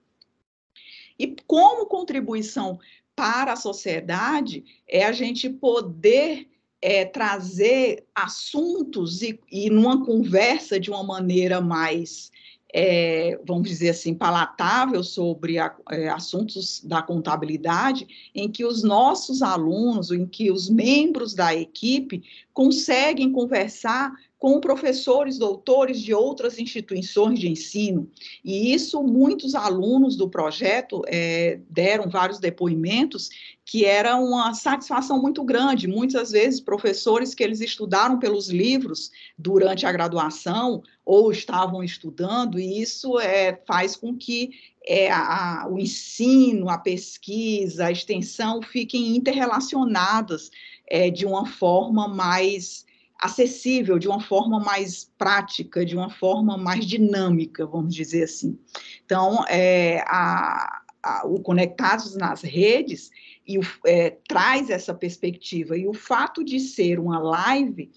E 1.20 1.36
como 1.46 1.86
contribuição 1.86 2.80
para 3.16 3.54
a 3.54 3.58
sociedade 3.58 4.64
é 4.88 5.06
a 5.06 5.12
gente 5.12 5.50
poder 5.50 6.48
é, 6.82 7.06
trazer 7.06 8.06
assuntos 8.14 9.22
e, 9.22 9.40
e, 9.50 9.70
numa 9.70 10.06
conversa 10.06 10.78
de 10.78 10.90
uma 10.90 11.02
maneira 11.02 11.62
mais, 11.62 12.30
é, 12.74 13.40
vamos 13.46 13.70
dizer 13.70 13.92
assim, 13.92 14.14
palatável 14.14 15.02
sobre 15.02 15.58
a, 15.60 15.74
é, 15.92 16.10
assuntos 16.10 16.82
da 16.84 17.02
contabilidade, 17.02 18.32
em 18.36 18.52
que 18.52 18.66
os 18.66 18.84
nossos 18.84 19.42
alunos, 19.42 20.12
em 20.12 20.26
que 20.26 20.52
os 20.52 20.70
membros 20.70 21.34
da 21.34 21.56
equipe 21.56 22.22
conseguem 22.54 23.32
conversar 23.32 24.12
com 24.44 24.60
professores, 24.60 25.38
doutores 25.38 26.02
de 26.02 26.14
outras 26.14 26.60
instituições 26.60 27.40
de 27.40 27.48
ensino. 27.48 28.12
E 28.44 28.74
isso, 28.74 29.02
muitos 29.02 29.56
alunos 29.56 30.18
do 30.18 30.28
projeto 30.28 31.02
é, 31.08 31.62
deram 31.70 32.10
vários 32.10 32.40
depoimentos 32.40 33.30
que 33.64 33.86
era 33.86 34.18
uma 34.18 34.54
satisfação 34.54 35.22
muito 35.22 35.46
grande. 35.46 35.88
Muitas 35.88 36.32
vezes, 36.32 36.60
professores 36.60 37.34
que 37.34 37.42
eles 37.42 37.62
estudaram 37.62 38.20
pelos 38.20 38.50
livros 38.50 39.12
durante 39.38 39.86
a 39.86 39.94
graduação 39.94 40.84
ou 41.06 41.32
estavam 41.32 41.82
estudando, 41.82 42.60
e 42.60 42.82
isso 42.82 43.18
é, 43.22 43.58
faz 43.66 43.96
com 43.96 44.14
que 44.14 44.52
é, 44.86 45.10
a, 45.10 45.70
o 45.72 45.80
ensino, 45.80 46.70
a 46.70 46.78
pesquisa, 46.78 47.86
a 47.86 47.92
extensão 47.94 48.62
fiquem 48.62 49.16
interrelacionadas 49.16 50.52
é, 50.86 51.10
de 51.10 51.26
uma 51.26 51.46
forma 51.46 52.10
mais 52.10 52.84
acessível, 53.20 53.98
de 53.98 54.08
uma 54.08 54.20
forma 54.20 54.60
mais 54.60 55.12
prática, 55.18 55.86
de 55.86 55.96
uma 55.96 56.10
forma 56.10 56.58
mais 56.58 56.86
dinâmica, 56.86 57.66
vamos 57.66 57.94
dizer 57.94 58.24
assim. 58.24 58.58
Então, 59.06 59.46
é, 59.48 60.04
a, 60.08 60.82
a, 61.02 61.28
o 61.28 61.40
Conectados 61.42 62.16
nas 62.16 62.42
Redes 62.42 63.12
e 63.48 63.60
é, 63.86 64.12
traz 64.28 64.70
essa 64.70 64.94
perspectiva. 64.94 65.78
E 65.78 65.88
o 65.88 65.94
fato 65.94 66.44
de 66.44 66.60
ser 66.60 67.00
uma 67.00 67.20
live 67.20 67.92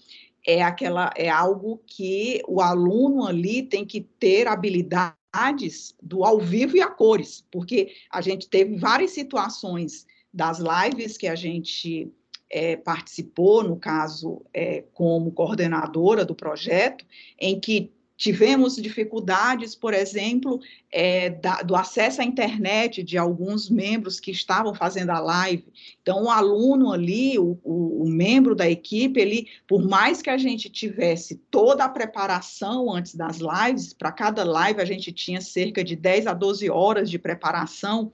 é, 0.45 0.63
aquela, 0.63 1.11
é 1.15 1.29
algo 1.29 1.81
que 1.85 2.41
o 2.47 2.61
aluno 2.61 3.25
ali 3.25 3.63
tem 3.63 3.85
que 3.85 4.01
ter 4.01 4.47
habilidades 4.47 5.93
do 6.01 6.23
ao 6.23 6.39
vivo 6.39 6.77
e 6.77 6.81
a 6.81 6.87
cores, 6.87 7.45
porque 7.51 7.91
a 8.09 8.21
gente 8.21 8.49
teve 8.49 8.77
várias 8.77 9.11
situações 9.11 10.07
das 10.33 10.59
lives 10.59 11.17
que 11.17 11.27
a 11.27 11.35
gente 11.35 12.11
é, 12.49 12.75
participou, 12.75 13.63
no 13.63 13.77
caso, 13.77 14.41
é, 14.53 14.83
como 14.93 15.31
coordenadora 15.31 16.23
do 16.23 16.35
projeto, 16.35 17.05
em 17.39 17.59
que 17.59 17.91
Tivemos 18.17 18.75
dificuldades, 18.77 19.75
por 19.75 19.93
exemplo, 19.93 20.59
é, 20.91 21.29
da, 21.29 21.61
do 21.61 21.75
acesso 21.75 22.19
à 22.19 22.23
internet 22.23 23.03
de 23.03 23.15
alguns 23.15 23.69
membros 23.69 24.19
que 24.19 24.31
estavam 24.31 24.73
fazendo 24.73 25.11
a 25.11 25.19
live. 25.19 25.71
Então, 26.01 26.23
o 26.23 26.29
aluno 26.31 26.91
ali, 26.91 27.37
o, 27.37 27.59
o, 27.63 28.05
o, 28.05 28.09
membro 28.09 28.55
da 28.55 28.67
equipe, 28.67 29.19
ele, 29.19 29.47
por 29.67 29.87
mais 29.87 30.19
que 30.19 30.31
a 30.31 30.37
gente 30.37 30.67
tivesse 30.67 31.35
toda 31.51 31.83
a 31.83 31.89
preparação 31.89 32.91
antes 32.91 33.13
das 33.13 33.37
lives, 33.37 33.93
para 33.93 34.11
cada 34.11 34.43
live 34.43 34.81
a 34.81 34.85
gente 34.85 35.11
tinha 35.11 35.39
cerca 35.39 35.83
de 35.83 35.95
10 35.95 36.25
a 36.25 36.33
12 36.33 36.71
horas 36.71 37.11
de 37.11 37.19
preparação 37.19 38.11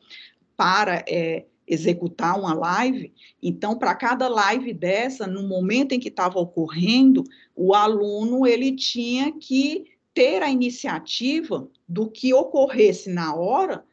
para 0.58 1.06
é, 1.08 1.46
executar 1.68 2.40
uma 2.40 2.54
live. 2.54 3.14
Então, 3.42 3.78
para 3.78 3.96
cada 3.96 4.28
live 4.28 4.74
dessa, 4.74 5.26
no 5.26 5.48
momento 5.48 5.94
em 5.94 6.00
que 6.00 6.10
estava 6.10 6.40
ocorrendo, 6.40 7.24
o 7.56 7.74
aluno 7.74 8.46
ele 8.46 8.76
tinha 8.76 9.32
que 9.32 9.86
ter 10.14 10.44
a 10.44 10.50
iniciativa 10.50 11.68
do 11.88 12.10
que 12.10 12.34
ocorresse 12.34 13.10
na 13.10 13.36
hora, 13.36 13.84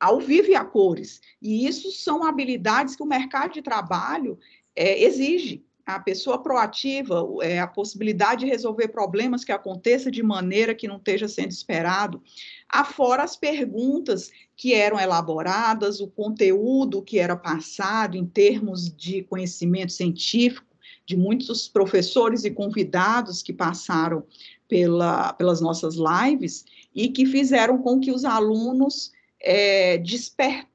ao 0.00 0.20
vivo 0.20 0.50
e 0.50 0.54
a 0.54 0.64
cores. 0.64 1.20
E 1.40 1.66
isso 1.66 1.90
são 1.92 2.24
habilidades 2.24 2.96
que 2.96 3.02
o 3.02 3.06
mercado 3.06 3.52
de 3.52 3.62
trabalho 3.62 4.38
é, 4.74 5.02
exige. 5.02 5.64
A 5.88 5.98
pessoa 5.98 6.42
proativa, 6.42 7.24
é, 7.40 7.60
a 7.60 7.66
possibilidade 7.66 8.44
de 8.44 8.50
resolver 8.50 8.88
problemas 8.88 9.42
que 9.42 9.50
aconteça 9.50 10.10
de 10.10 10.22
maneira 10.22 10.74
que 10.74 10.86
não 10.86 10.98
esteja 10.98 11.26
sendo 11.26 11.50
esperado, 11.50 12.22
afora 12.68 13.22
as 13.22 13.36
perguntas 13.36 14.30
que 14.54 14.74
eram 14.74 15.00
elaboradas, 15.00 15.98
o 15.98 16.06
conteúdo 16.06 17.00
que 17.00 17.18
era 17.18 17.34
passado 17.34 18.18
em 18.18 18.26
termos 18.26 18.94
de 18.94 19.22
conhecimento 19.22 19.90
científico, 19.90 20.66
de 21.06 21.16
muitos 21.16 21.66
professores 21.68 22.44
e 22.44 22.50
convidados 22.50 23.42
que 23.42 23.54
passaram 23.54 24.24
pela, 24.68 25.32
pelas 25.32 25.62
nossas 25.62 25.94
lives 25.96 26.66
e 26.94 27.08
que 27.08 27.24
fizeram 27.24 27.78
com 27.78 27.98
que 27.98 28.12
os 28.12 28.26
alunos 28.26 29.10
é, 29.40 29.96
despertassem 29.96 30.67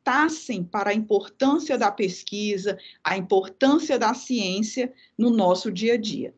para 0.64 0.90
a 0.90 0.94
importância 0.94 1.78
da 1.78 1.92
pesquisa, 1.92 2.78
a 3.04 3.18
importância 3.18 3.98
da 3.98 4.14
ciência 4.14 4.94
no 5.18 5.30
nosso 5.30 5.72
dia 5.72 5.94
a 5.94 5.98
dia. 5.98 6.34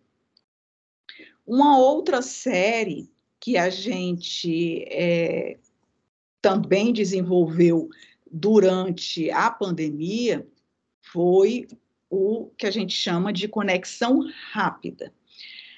Uma 1.46 1.78
outra 1.78 2.22
série 2.22 3.10
que 3.40 3.58
a 3.58 3.70
gente 3.70 4.84
é, 4.88 5.58
também 6.42 6.94
desenvolveu 6.94 7.90
durante 8.32 9.30
a 9.32 9.50
pandemia 9.50 10.48
foi 11.02 11.68
o 12.10 12.50
que 12.58 12.66
a 12.66 12.72
gente 12.72 12.94
chama 12.94 13.32
de 13.32 13.48
conexão 13.48 14.20
rápida. 14.52 15.14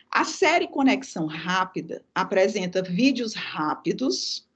A 0.09 0.23
série 0.23 0.67
Conexão 0.67 1.27
Rápida 1.27 2.03
apresenta 2.15 2.81
vídeos 2.81 3.33
rápidos, 3.33 4.47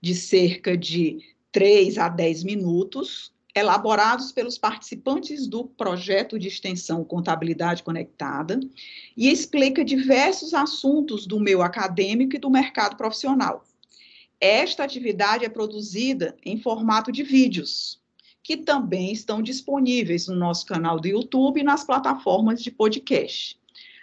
de 0.00 0.14
cerca 0.14 0.76
de 0.76 1.18
3 1.52 1.98
a 1.98 2.08
10 2.08 2.44
minutos, 2.44 3.32
elaborados 3.54 4.30
pelos 4.30 4.58
participantes 4.58 5.46
do 5.46 5.64
projeto 5.64 6.38
de 6.38 6.48
extensão 6.48 7.04
Contabilidade 7.04 7.82
Conectada, 7.82 8.60
e 9.16 9.30
explica 9.30 9.84
diversos 9.84 10.54
assuntos 10.54 11.26
do 11.26 11.40
meio 11.40 11.62
acadêmico 11.62 12.36
e 12.36 12.38
do 12.38 12.50
mercado 12.50 12.96
profissional. 12.96 13.64
Esta 14.40 14.84
atividade 14.84 15.44
é 15.44 15.48
produzida 15.48 16.36
em 16.44 16.56
formato 16.56 17.10
de 17.10 17.24
vídeos, 17.24 18.00
que 18.42 18.56
também 18.56 19.12
estão 19.12 19.42
disponíveis 19.42 20.28
no 20.28 20.36
nosso 20.36 20.64
canal 20.64 21.00
do 21.00 21.08
YouTube 21.08 21.60
e 21.60 21.64
nas 21.64 21.84
plataformas 21.84 22.62
de 22.62 22.70
podcast. 22.70 23.58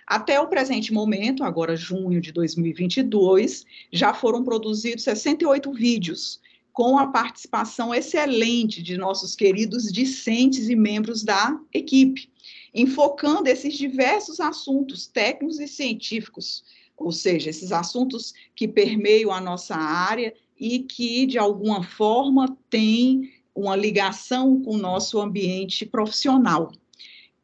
Até 0.05 0.39
o 0.39 0.47
presente 0.47 0.93
momento, 0.93 1.43
agora 1.43 1.75
junho 1.75 2.21
de 2.21 2.31
2022, 2.31 3.65
já 3.91 4.13
foram 4.13 4.43
produzidos 4.43 5.03
68 5.03 5.71
vídeos, 5.71 6.39
com 6.75 6.99
a 6.99 7.07
participação 7.07 7.95
excelente 7.95 8.83
de 8.83 8.97
nossos 8.97 9.33
queridos 9.33 9.89
discentes 9.89 10.67
e 10.67 10.75
membros 10.75 11.23
da 11.23 11.57
equipe, 11.73 12.29
enfocando 12.73 13.47
esses 13.47 13.77
diversos 13.77 14.41
assuntos 14.41 15.07
técnicos 15.07 15.57
e 15.61 15.69
científicos, 15.69 16.65
ou 16.97 17.13
seja, 17.13 17.49
esses 17.49 17.71
assuntos 17.71 18.33
que 18.53 18.67
permeiam 18.67 19.31
a 19.31 19.39
nossa 19.39 19.73
área 19.73 20.33
e 20.59 20.79
que, 20.79 21.25
de 21.25 21.37
alguma 21.37 21.81
forma, 21.81 22.57
têm 22.69 23.31
uma 23.55 23.77
ligação 23.77 24.61
com 24.61 24.71
o 24.71 24.77
nosso 24.77 25.21
ambiente 25.21 25.85
profissional. 25.85 26.73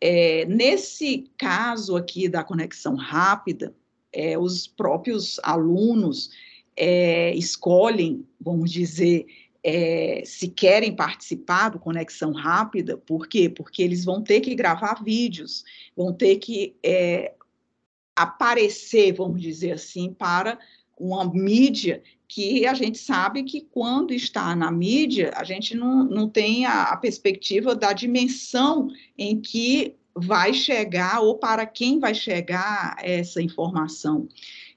É, 0.02 0.46
nesse 0.46 1.32
caso 1.38 1.96
aqui 1.96 2.28
da 2.28 2.44
conexão 2.44 2.96
rápida, 2.96 3.74
é, 4.12 4.38
os 4.38 4.67
próprios 4.67 5.39
alunos 5.41 6.32
é, 6.76 7.34
escolhem, 7.36 8.26
vamos 8.40 8.72
dizer, 8.72 9.26
é, 9.64 10.24
se 10.26 10.48
querem 10.48 10.96
participar 10.96 11.70
do 11.70 11.80
Conexão 11.80 12.32
Rápida, 12.32 12.98
por 12.98 13.28
quê? 13.28 13.50
Porque 13.50 13.84
eles 13.84 14.04
vão 14.04 14.22
ter 14.22 14.42
que 14.42 14.56
gravar 14.56 15.04
vídeos, 15.04 15.64
vão 15.96 16.14
ter 16.14 16.38
que 16.38 16.76
é, 16.84 17.34
aparecer, 18.16 19.14
vamos 19.14 19.42
dizer 19.42 19.74
assim, 19.74 20.14
para 20.14 20.58
uma 21.00 21.26
mídia 21.26 22.02
que 22.28 22.66
a 22.66 22.74
gente 22.74 22.98
sabe 22.98 23.44
que 23.44 23.62
quando 23.62 24.14
está 24.14 24.56
na 24.56 24.72
mídia, 24.72 25.34
a 25.36 25.44
gente 25.44 25.76
não, 25.76 26.06
não 26.06 26.30
tem 26.30 26.66
a, 26.66 26.84
a 26.84 26.98
perspectiva 26.98 27.76
da 27.76 27.92
dimensão 27.92 28.88
em 29.18 29.40
que 29.40 29.96
vai 30.16 30.54
chegar 30.54 31.22
ou 31.22 31.38
para 31.38 31.66
quem 31.66 32.00
vai 32.00 32.14
chegar 32.14 32.96
essa 33.02 33.42
informação. 33.42 34.28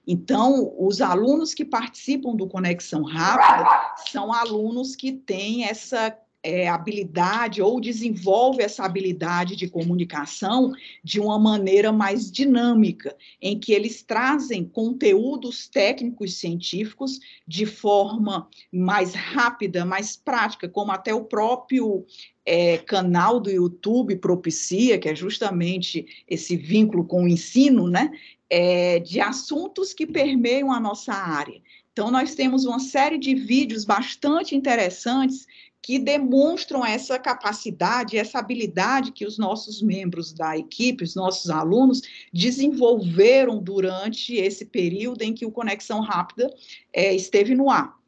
Então, 0.07 0.75
os 0.79 1.01
alunos 1.01 1.55
que 1.55 1.65
participam 1.65 2.35
do 2.35 2.47
Conexão 2.47 3.03
Rápida 3.03 3.95
são 4.11 4.33
alunos 4.33 4.95
que 4.95 5.13
têm 5.13 5.65
essa 5.65 6.17
é, 6.45 6.69
habilidade 6.69 7.63
ou 7.63 7.81
desenvolve 7.81 8.63
essa 8.63 8.85
habilidade 8.85 9.57
de 9.57 9.67
comunicação 9.67 10.73
de 11.03 11.19
uma 11.19 11.39
maneira 11.39 11.91
mais 11.91 12.31
dinâmica, 12.31 13.17
em 13.41 13.59
que 13.59 13.73
eles 13.73 14.03
trazem 14.03 14.63
conteúdos 14.63 15.67
técnicos 15.67 16.35
científicos 16.35 17.19
de 17.49 17.65
forma 17.65 18.47
mais 18.71 19.15
rápida, 19.15 19.87
mais 19.87 20.17
prática, 20.17 20.69
como 20.69 20.93
até 20.93 21.15
o 21.15 21.25
próprio 21.25 22.05
é, 22.45 22.77
canal 22.77 23.41
do 23.41 23.51
YouTube 23.51 24.17
propicia, 24.17 24.99
que 24.99 25.09
é 25.09 25.17
justamente 25.17 26.25
esse 26.29 26.59
vínculo 26.59 27.07
com 27.07 27.25
o 27.25 27.29
ensino, 27.29 27.89
né? 27.89 28.11
É, 28.57 29.01
de 29.01 29.21
assuntos 29.21 29.93
que 29.93 30.07
permeiam 30.07 30.71
a 30.71 30.79
nossa 30.79 31.13
área. 31.13 31.61
Então, 31.93 32.09
nós 32.09 32.37
temos 32.37 32.65
uma 32.65 32.79
série 32.79 33.19
de 33.19 33.35
vídeos 33.35 33.85
bastante 33.85 34.55
interessantes 34.55 35.45
que 35.83 35.99
demonstram 35.99 36.87
essa 36.87 37.19
capacidade, 37.19 38.17
essa 38.17 38.39
habilidade 38.39 39.11
que 39.11 39.27
os 39.27 39.39
nossos 39.39 39.83
membros 39.83 40.33
da 40.33 40.57
equipe, 40.57 41.03
os 41.03 41.17
nossos 41.17 41.51
alunos, 41.51 42.01
desenvolveram 42.33 43.61
durante 43.61 44.37
esse 44.37 44.65
período 44.65 45.23
em 45.23 45.35
que 45.35 45.45
o 45.45 45.51
Conexão 45.51 46.01
Rápida 46.01 46.49
é, 46.93 47.13
esteve 47.13 47.57
no 47.57 47.69
ar. 47.69 47.99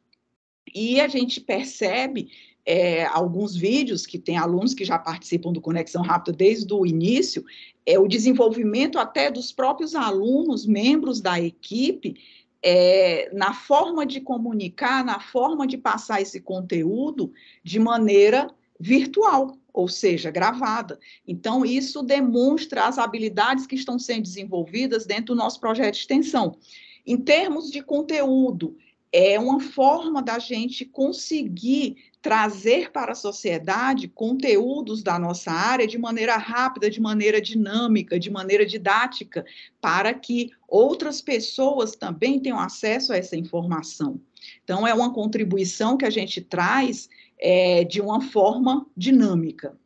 E 0.73 1.01
a 1.01 1.09
gente 1.09 1.41
percebe 1.41 2.29
é, 2.67 3.05
alguns 3.05 3.55
vídeos 3.55 4.05
que 4.05 4.19
tem 4.19 4.37
alunos 4.37 4.73
que 4.73 4.83
já 4.83 4.99
participam 4.99 5.53
do 5.53 5.61
Conexão 5.61 6.01
Rápida 6.01 6.35
desde 6.35 6.73
o 6.73 6.85
início, 6.85 7.45
é 7.85 7.97
o 7.97 8.09
desenvolvimento 8.09 8.99
até 8.99 9.31
dos 9.31 9.53
próprios 9.53 9.95
alunos, 9.95 10.65
membros 10.65 11.21
da 11.21 11.39
equipe, 11.39 12.15
é, 12.61 13.29
na 13.33 13.53
forma 13.53 14.05
de 14.05 14.19
comunicar, 14.19 15.05
na 15.05 15.21
forma 15.21 15.65
de 15.65 15.77
passar 15.77 16.21
esse 16.21 16.41
conteúdo 16.41 17.31
de 17.63 17.79
maneira 17.79 18.49
virtual, 18.77 19.57
ou 19.71 19.87
seja, 19.87 20.29
gravada. 20.29 20.99
Então, 21.25 21.63
isso 21.63 22.03
demonstra 22.03 22.85
as 22.85 22.97
habilidades 22.97 23.65
que 23.65 23.75
estão 23.75 23.97
sendo 23.97 24.23
desenvolvidas 24.23 25.05
dentro 25.05 25.27
do 25.27 25.35
nosso 25.35 25.57
projeto 25.61 25.93
de 25.93 26.01
extensão. 26.01 26.57
Em 27.05 27.15
termos 27.15 27.71
de 27.71 27.81
conteúdo, 27.81 28.75
é 29.09 29.39
uma 29.39 29.61
forma 29.61 30.21
da 30.21 30.37
gente 30.37 30.83
conseguir 30.83 31.95
trazer 32.27 32.91
para 32.91 33.13
a 33.13 33.15
sociedade 33.15 34.09
conteúdos 34.09 35.01
da 35.01 35.17
nossa 35.17 35.49
área 35.49 35.87
de 35.87 35.97
maneira 35.97 36.35
rápida, 36.35 36.89
de 36.89 36.99
maneira 36.99 37.39
dinâmica, 37.39 38.19
de 38.19 38.29
maneira 38.29 38.65
didática, 38.65 39.45
para 39.79 40.13
que 40.13 40.51
outras 40.67 41.21
pessoas 41.21 41.95
também 41.95 42.37
tenham 42.37 42.59
acesso 42.59 43.13
a 43.13 43.17
essa 43.17 43.37
informação. 43.37 44.19
Então, 44.61 44.85
é 44.85 44.93
uma 44.93 45.13
contribuição 45.13 45.95
que 45.95 46.03
a 46.03 46.09
gente 46.09 46.41
traz 46.41 47.07
é, 47.39 47.85
de 47.85 48.01
uma 48.01 48.19
forma 48.19 48.85
dinâmica. 48.97 49.77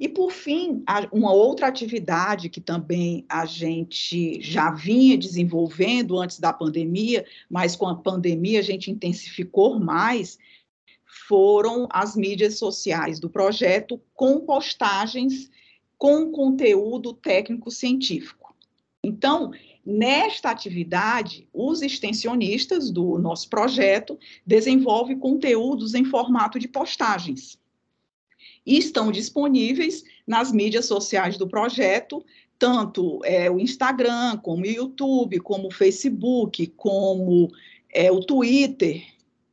E, 0.00 0.08
por 0.08 0.32
fim, 0.32 0.82
uma 1.12 1.32
outra 1.32 1.66
atividade 1.66 2.48
que 2.48 2.60
também 2.60 3.26
a 3.28 3.44
gente 3.44 4.40
já 4.40 4.70
vinha 4.70 5.18
desenvolvendo 5.18 6.18
antes 6.18 6.40
da 6.40 6.54
pandemia, 6.54 7.26
mas 7.50 7.76
com 7.76 7.86
a 7.86 7.94
pandemia 7.94 8.60
a 8.60 8.62
gente 8.62 8.90
intensificou 8.90 9.78
mais, 9.78 10.38
foram 11.28 11.88
as 11.90 12.16
mídias 12.16 12.58
sociais 12.58 13.18
do 13.18 13.30
projeto 13.30 14.00
com 14.14 14.40
postagens 14.40 15.50
com 15.98 16.30
conteúdo 16.30 17.12
técnico-científico. 17.12 18.54
Então, 19.04 19.52
Nesta 19.84 20.50
atividade, 20.50 21.48
os 21.52 21.82
extensionistas 21.82 22.88
do 22.88 23.18
nosso 23.18 23.48
projeto 23.48 24.16
desenvolvem 24.46 25.18
conteúdos 25.18 25.94
em 25.94 26.04
formato 26.04 26.56
de 26.56 26.68
postagens. 26.68 27.58
E 28.64 28.78
estão 28.78 29.10
disponíveis 29.10 30.04
nas 30.24 30.52
mídias 30.52 30.86
sociais 30.86 31.36
do 31.36 31.48
projeto, 31.48 32.24
tanto 32.56 33.18
é, 33.24 33.50
o 33.50 33.58
Instagram, 33.58 34.36
como 34.36 34.62
o 34.62 34.66
YouTube, 34.66 35.40
como 35.40 35.66
o 35.66 35.72
Facebook, 35.72 36.68
como 36.76 37.50
é, 37.92 38.12
o 38.12 38.20
Twitter, 38.20 39.04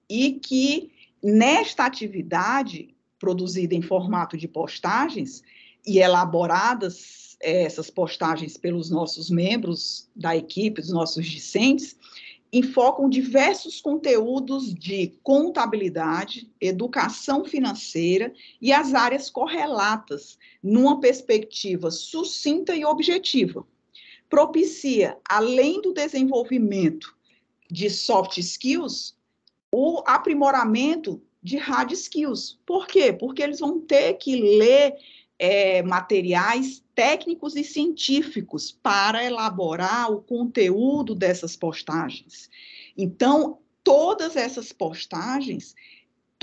e 0.08 0.34
que 0.34 0.92
nesta 1.22 1.86
atividade, 1.86 2.96
produzida 3.20 3.76
em 3.76 3.82
formato 3.82 4.38
de 4.38 4.48
postagens 4.48 5.44
e 5.86 6.00
elaboradas 6.00 7.38
essas 7.42 7.90
postagens 7.90 8.58
pelos 8.58 8.90
nossos 8.90 9.30
membros 9.30 10.10
da 10.16 10.36
equipe, 10.36 10.82
dos 10.82 10.92
nossos 10.92 11.26
discentes, 11.26 11.96
enfocam 12.52 13.08
diversos 13.08 13.80
conteúdos 13.80 14.74
de 14.74 15.14
contabilidade, 15.22 16.50
educação 16.60 17.46
financeira 17.46 18.34
e 18.60 18.74
as 18.74 18.94
áreas 18.94 19.30
correlatas, 19.30 20.38
numa 20.62 21.00
perspectiva 21.00 21.92
sucinta 21.92 22.76
e 22.76 22.84
objetiva. 22.84 23.66
Propicia, 24.30 25.18
além 25.28 25.82
do 25.82 25.94
desenvolvimento 25.94 27.16
de 27.70 27.90
soft 27.90 28.38
skills, 28.38 29.16
o 29.72 30.04
aprimoramento 30.06 31.22
de 31.42 31.58
hard 31.58 31.92
skills. 31.92 32.60
Por 32.66 32.88
quê? 32.88 33.14
Porque 33.14 33.42
eles 33.42 33.60
vão 33.60 33.80
ter 33.80 34.14
que 34.16 34.36
ler 34.36 34.96
é, 35.38 35.82
materiais 35.82 36.84
técnicos 36.94 37.56
e 37.56 37.64
científicos 37.64 38.72
para 38.72 39.24
elaborar 39.24 40.12
o 40.12 40.22
conteúdo 40.22 41.16
dessas 41.16 41.56
postagens. 41.56 42.50
Então, 42.98 43.60
todas 43.84 44.36
essas 44.36 44.74
postagens, 44.74 45.74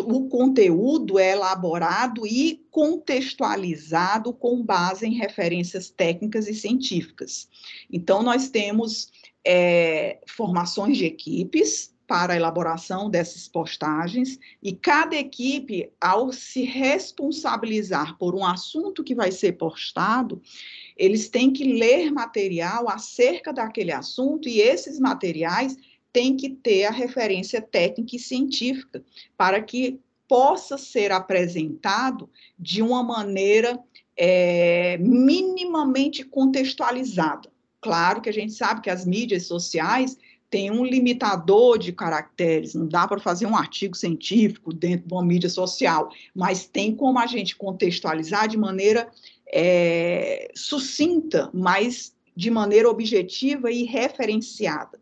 o 0.01 0.29
conteúdo 0.29 1.19
é 1.19 1.33
elaborado 1.33 2.27
e 2.27 2.65
contextualizado 2.71 4.33
com 4.33 4.63
base 4.63 5.07
em 5.07 5.15
referências 5.15 5.91
técnicas 5.91 6.49
e 6.49 6.55
científicas. 6.55 7.49
Então, 7.93 8.23
nós 8.23 8.49
temos 8.49 9.13
é, 9.45 10.21
formações 10.27 10.97
de 10.97 11.05
equipes, 11.05 11.95
para 12.07 12.35
a 12.35 12.37
elaboração 12.37 13.11
dessas 13.11 13.49
postagens 13.49 14.39
e 14.63 14.73
cada 14.73 15.17
equipe, 15.17 15.91
ao 16.01 16.33
se 16.33 16.63
responsabilizar 16.63 18.17
por 18.17 18.35
um 18.35 18.45
assunto 18.45 19.03
que 19.03 19.15
vai 19.15 19.33
ser 19.33 19.53
postado, 19.53 20.41
eles 20.97 21.29
têm 21.29 21.53
que 21.53 21.65
ler 21.65 22.13
material 22.13 22.89
acerca 22.89 23.53
daquele 23.53 23.93
assunto 23.93 24.49
e 24.49 24.61
esses 24.61 25.01
materiais 25.01 25.77
têm 26.13 26.37
que 26.37 26.51
ter 26.51 26.85
a 26.85 26.91
referência 26.91 27.61
técnica 27.61 28.17
e 28.17 28.21
científica 28.21 29.05
para 29.37 29.61
que 29.61 30.01
possa 30.29 30.79
ser 30.79 31.13
apresentado 31.13 32.29
de 32.59 32.83
uma 32.83 33.03
maneira 33.03 33.79
é, 34.17 34.97
minimamente 34.99 36.25
contextualizada. 36.25 37.51
Claro 37.81 38.21
que 38.21 38.29
a 38.29 38.33
gente 38.33 38.53
sabe 38.53 38.81
que 38.81 38.91
as 38.91 39.05
mídias 39.05 39.47
sociais 39.47 40.19
tem 40.49 40.71
um 40.71 40.85
limitador 40.85 41.79
de 41.79 41.93
caracteres, 41.93 42.75
não 42.75 42.87
dá 42.87 43.07
para 43.07 43.19
fazer 43.19 43.47
um 43.47 43.57
artigo 43.57 43.97
científico 43.97 44.73
dentro 44.73 45.09
de 45.09 45.13
uma 45.13 45.25
mídia 45.25 45.51
social, 45.51 46.11
mas 46.35 46.67
tem 46.67 46.95
como 46.95 47.19
a 47.19 47.27
gente 47.27 47.57
contextualizar 47.57 48.49
de 48.49 48.57
maneira 48.57 49.09
é, 49.49 50.51
sucinta, 50.55 51.51
mas 51.53 52.15
de 52.35 52.51
maneira 52.51 52.89
objetiva 52.89 53.71
e 53.71 53.85
referenciada. 53.85 55.01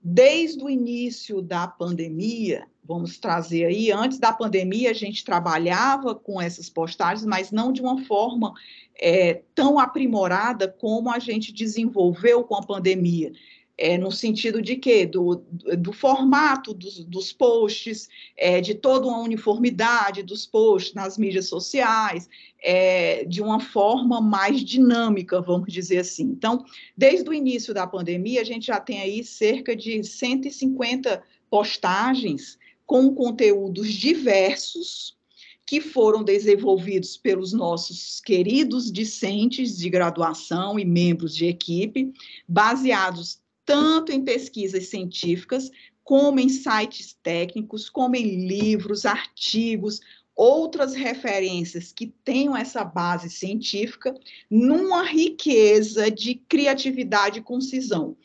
Desde 0.00 0.62
o 0.62 0.70
início 0.70 1.42
da 1.42 1.66
pandemia, 1.66 2.64
vamos 2.84 3.18
trazer 3.18 3.64
aí, 3.64 3.90
antes 3.90 4.18
da 4.18 4.32
pandemia 4.32 4.90
a 4.90 4.94
gente 4.94 5.24
trabalhava 5.24 6.14
com 6.14 6.40
essas 6.40 6.70
postagens, 6.70 7.26
mas 7.26 7.50
não 7.50 7.72
de 7.72 7.80
uma 7.80 8.04
forma 8.04 8.54
é, 8.94 9.42
tão 9.54 9.78
aprimorada 9.78 10.68
como 10.68 11.10
a 11.10 11.18
gente 11.18 11.52
desenvolveu 11.52 12.44
com 12.44 12.54
a 12.54 12.62
pandemia 12.62 13.32
é, 13.78 13.96
no 13.96 14.10
sentido 14.10 14.60
de 14.60 14.74
quê? 14.74 15.06
Do, 15.06 15.36
do 15.78 15.92
formato 15.92 16.74
dos, 16.74 17.04
dos 17.04 17.32
posts, 17.32 18.08
é, 18.36 18.60
de 18.60 18.74
toda 18.74 19.06
uma 19.06 19.20
uniformidade 19.20 20.24
dos 20.24 20.44
posts 20.44 20.92
nas 20.94 21.16
mídias 21.16 21.46
sociais, 21.48 22.28
é, 22.60 23.24
de 23.24 23.40
uma 23.40 23.60
forma 23.60 24.20
mais 24.20 24.62
dinâmica, 24.62 25.40
vamos 25.40 25.72
dizer 25.72 25.98
assim. 25.98 26.24
Então, 26.24 26.64
desde 26.96 27.30
o 27.30 27.32
início 27.32 27.72
da 27.72 27.86
pandemia, 27.86 28.40
a 28.40 28.44
gente 28.44 28.66
já 28.66 28.80
tem 28.80 29.00
aí 29.00 29.22
cerca 29.22 29.76
de 29.76 30.02
150 30.02 31.22
postagens 31.48 32.58
com 32.84 33.14
conteúdos 33.14 33.92
diversos, 33.92 35.16
que 35.64 35.82
foram 35.82 36.24
desenvolvidos 36.24 37.18
pelos 37.18 37.52
nossos 37.52 38.22
queridos 38.22 38.90
discentes 38.90 39.76
de 39.76 39.90
graduação 39.90 40.78
e 40.78 40.84
membros 40.84 41.36
de 41.36 41.44
equipe, 41.44 42.10
baseados 42.48 43.38
tanto 43.68 44.10
em 44.10 44.24
pesquisas 44.24 44.86
científicas, 44.86 45.70
como 46.02 46.40
em 46.40 46.48
sites 46.48 47.14
técnicos, 47.22 47.90
como 47.90 48.16
em 48.16 48.46
livros, 48.48 49.04
artigos, 49.04 50.00
outras 50.34 50.94
referências 50.94 51.92
que 51.92 52.06
tenham 52.06 52.56
essa 52.56 52.82
base 52.82 53.28
científica, 53.28 54.18
numa 54.50 55.02
riqueza 55.02 56.10
de 56.10 56.36
criatividade 56.36 57.40
e 57.40 57.42
concisão. 57.42 58.16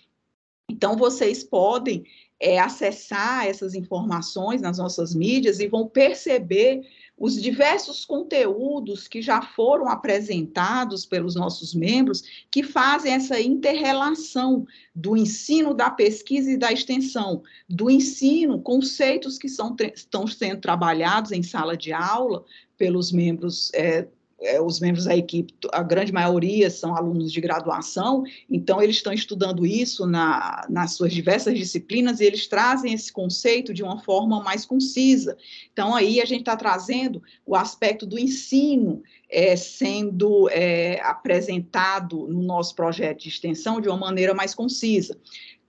Então, 0.71 0.95
vocês 0.95 1.43
podem 1.43 2.05
é, 2.39 2.57
acessar 2.57 3.45
essas 3.45 3.75
informações 3.75 4.61
nas 4.61 4.77
nossas 4.77 5.13
mídias 5.13 5.59
e 5.59 5.67
vão 5.67 5.89
perceber 5.89 6.87
os 7.17 7.41
diversos 7.41 8.03
conteúdos 8.03 9.07
que 9.07 9.21
já 9.21 9.41
foram 9.41 9.87
apresentados 9.87 11.05
pelos 11.05 11.35
nossos 11.35 11.73
membros, 11.73 12.23
que 12.49 12.63
fazem 12.63 13.13
essa 13.13 13.39
interrelação 13.39 14.65
do 14.95 15.15
ensino, 15.15 15.73
da 15.73 15.89
pesquisa 15.89 16.51
e 16.51 16.57
da 16.57 16.71
extensão, 16.71 17.43
do 17.69 17.89
ensino, 17.89 18.61
conceitos 18.61 19.37
que 19.37 19.47
são, 19.47 19.75
estão 19.95 20.25
sendo 20.25 20.59
trabalhados 20.61 21.31
em 21.31 21.43
sala 21.43 21.77
de 21.77 21.93
aula 21.93 22.43
pelos 22.77 23.11
membros 23.11 23.71
é, 23.73 24.07
é, 24.43 24.61
os 24.61 24.79
membros 24.79 25.05
da 25.05 25.15
equipe, 25.15 25.53
a 25.71 25.81
grande 25.81 26.11
maioria 26.11 26.69
são 26.69 26.95
alunos 26.95 27.31
de 27.31 27.41
graduação, 27.41 28.23
então 28.49 28.81
eles 28.81 28.97
estão 28.97 29.13
estudando 29.13 29.65
isso 29.65 30.05
na, 30.05 30.65
nas 30.69 30.95
suas 30.95 31.13
diversas 31.13 31.57
disciplinas 31.57 32.19
e 32.19 32.25
eles 32.25 32.47
trazem 32.47 32.93
esse 32.93 33.11
conceito 33.11 33.73
de 33.73 33.81
uma 33.81 33.99
forma 33.99 34.43
mais 34.43 34.65
concisa. 34.65 35.37
Então, 35.71 35.95
aí 35.95 36.21
a 36.21 36.25
gente 36.25 36.41
está 36.41 36.55
trazendo 36.55 37.21
o 37.45 37.55
aspecto 37.55 38.05
do 38.05 38.19
ensino 38.19 39.01
é, 39.29 39.55
sendo 39.55 40.47
é, 40.49 41.01
apresentado 41.01 42.27
no 42.27 42.43
nosso 42.43 42.75
projeto 42.75 43.21
de 43.21 43.29
extensão 43.29 43.81
de 43.81 43.89
uma 43.89 43.97
maneira 43.97 44.33
mais 44.33 44.53
concisa 44.53 45.17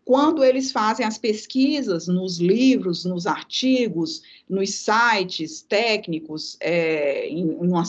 quando 0.05 0.45
eles 0.45 0.71
fazem 0.71 1.07
as 1.07 1.17
pesquisas 1.17 2.07
nos 2.07 2.39
livros, 2.39 3.07
nos 3.07 3.27
artigos, 3.27 4.23
nos 4.49 4.75
sites 4.75 5.63
técnicos, 5.63 6.59
é, 6.61 7.27
em 7.27 7.47
uma, 7.47 7.85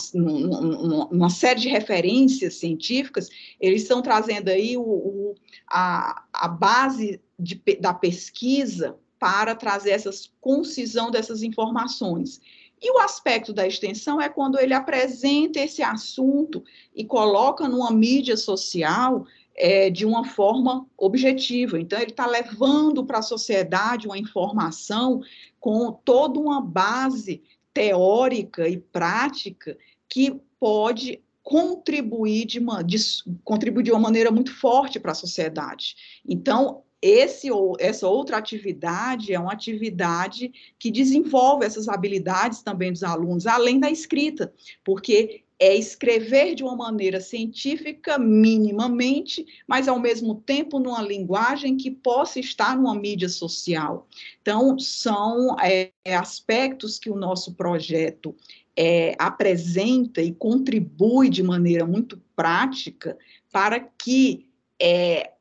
série 1.28 1.60
de 1.60 1.68
referências 1.68 2.54
científicas, 2.54 3.28
eles 3.60 3.82
estão 3.82 4.00
trazendo 4.00 4.48
aí 4.48 4.78
o, 4.78 4.82
o, 4.82 5.34
a, 5.68 6.24
a 6.32 6.48
base 6.48 7.20
de, 7.38 7.60
da 7.80 7.92
pesquisa 7.92 8.96
para 9.18 9.54
trazer 9.54 9.90
essa 9.90 10.10
concisão 10.40 11.10
dessas 11.10 11.42
informações. 11.42 12.40
E 12.80 12.90
o 12.92 12.98
aspecto 12.98 13.52
da 13.52 13.66
extensão 13.66 14.20
é 14.20 14.28
quando 14.28 14.58
ele 14.58 14.74
apresenta 14.74 15.60
esse 15.60 15.82
assunto 15.82 16.62
e 16.94 17.04
coloca 17.04 17.68
numa 17.68 17.90
mídia 17.90 18.36
social 18.36 19.26
é, 19.56 19.88
de 19.88 20.04
uma 20.04 20.24
forma 20.24 20.86
objetiva. 20.96 21.80
Então, 21.80 21.98
ele 21.98 22.10
está 22.10 22.26
levando 22.26 23.04
para 23.04 23.18
a 23.18 23.22
sociedade 23.22 24.06
uma 24.06 24.18
informação 24.18 25.22
com 25.58 25.90
toda 25.92 26.38
uma 26.38 26.60
base 26.60 27.42
teórica 27.72 28.68
e 28.68 28.78
prática 28.78 29.76
que 30.08 30.40
pode 30.60 31.22
contribuir 31.42 32.44
de 32.44 32.58
uma, 32.58 32.82
de, 32.82 32.96
contribuir 33.44 33.84
de 33.84 33.92
uma 33.92 34.00
maneira 34.00 34.30
muito 34.30 34.52
forte 34.54 34.98
para 34.98 35.12
a 35.12 35.14
sociedade. 35.14 35.94
Então, 36.28 36.82
esse, 37.00 37.48
essa 37.78 38.08
outra 38.08 38.36
atividade 38.36 39.32
é 39.32 39.38
uma 39.38 39.52
atividade 39.52 40.52
que 40.78 40.90
desenvolve 40.90 41.64
essas 41.64 41.88
habilidades 41.88 42.62
também 42.62 42.90
dos 42.90 43.04
alunos, 43.04 43.46
além 43.46 43.78
da 43.78 43.90
escrita, 43.90 44.52
porque 44.84 45.44
é 45.58 45.74
escrever 45.74 46.54
de 46.54 46.62
uma 46.62 46.76
maneira 46.76 47.20
científica, 47.20 48.18
minimamente, 48.18 49.46
mas 49.66 49.88
ao 49.88 49.98
mesmo 49.98 50.34
tempo 50.34 50.78
numa 50.78 51.02
linguagem 51.02 51.76
que 51.76 51.90
possa 51.90 52.38
estar 52.38 52.76
numa 52.76 52.94
mídia 52.94 53.28
social. 53.28 54.06
Então, 54.42 54.78
são 54.78 55.56
é, 55.60 55.90
aspectos 56.14 56.98
que 56.98 57.10
o 57.10 57.16
nosso 57.16 57.54
projeto 57.54 58.34
é, 58.76 59.14
apresenta 59.18 60.20
e 60.20 60.34
contribui 60.34 61.30
de 61.30 61.42
maneira 61.42 61.86
muito 61.86 62.20
prática 62.34 63.16
para 63.50 63.80
que 63.80 64.50
é, 64.80 65.32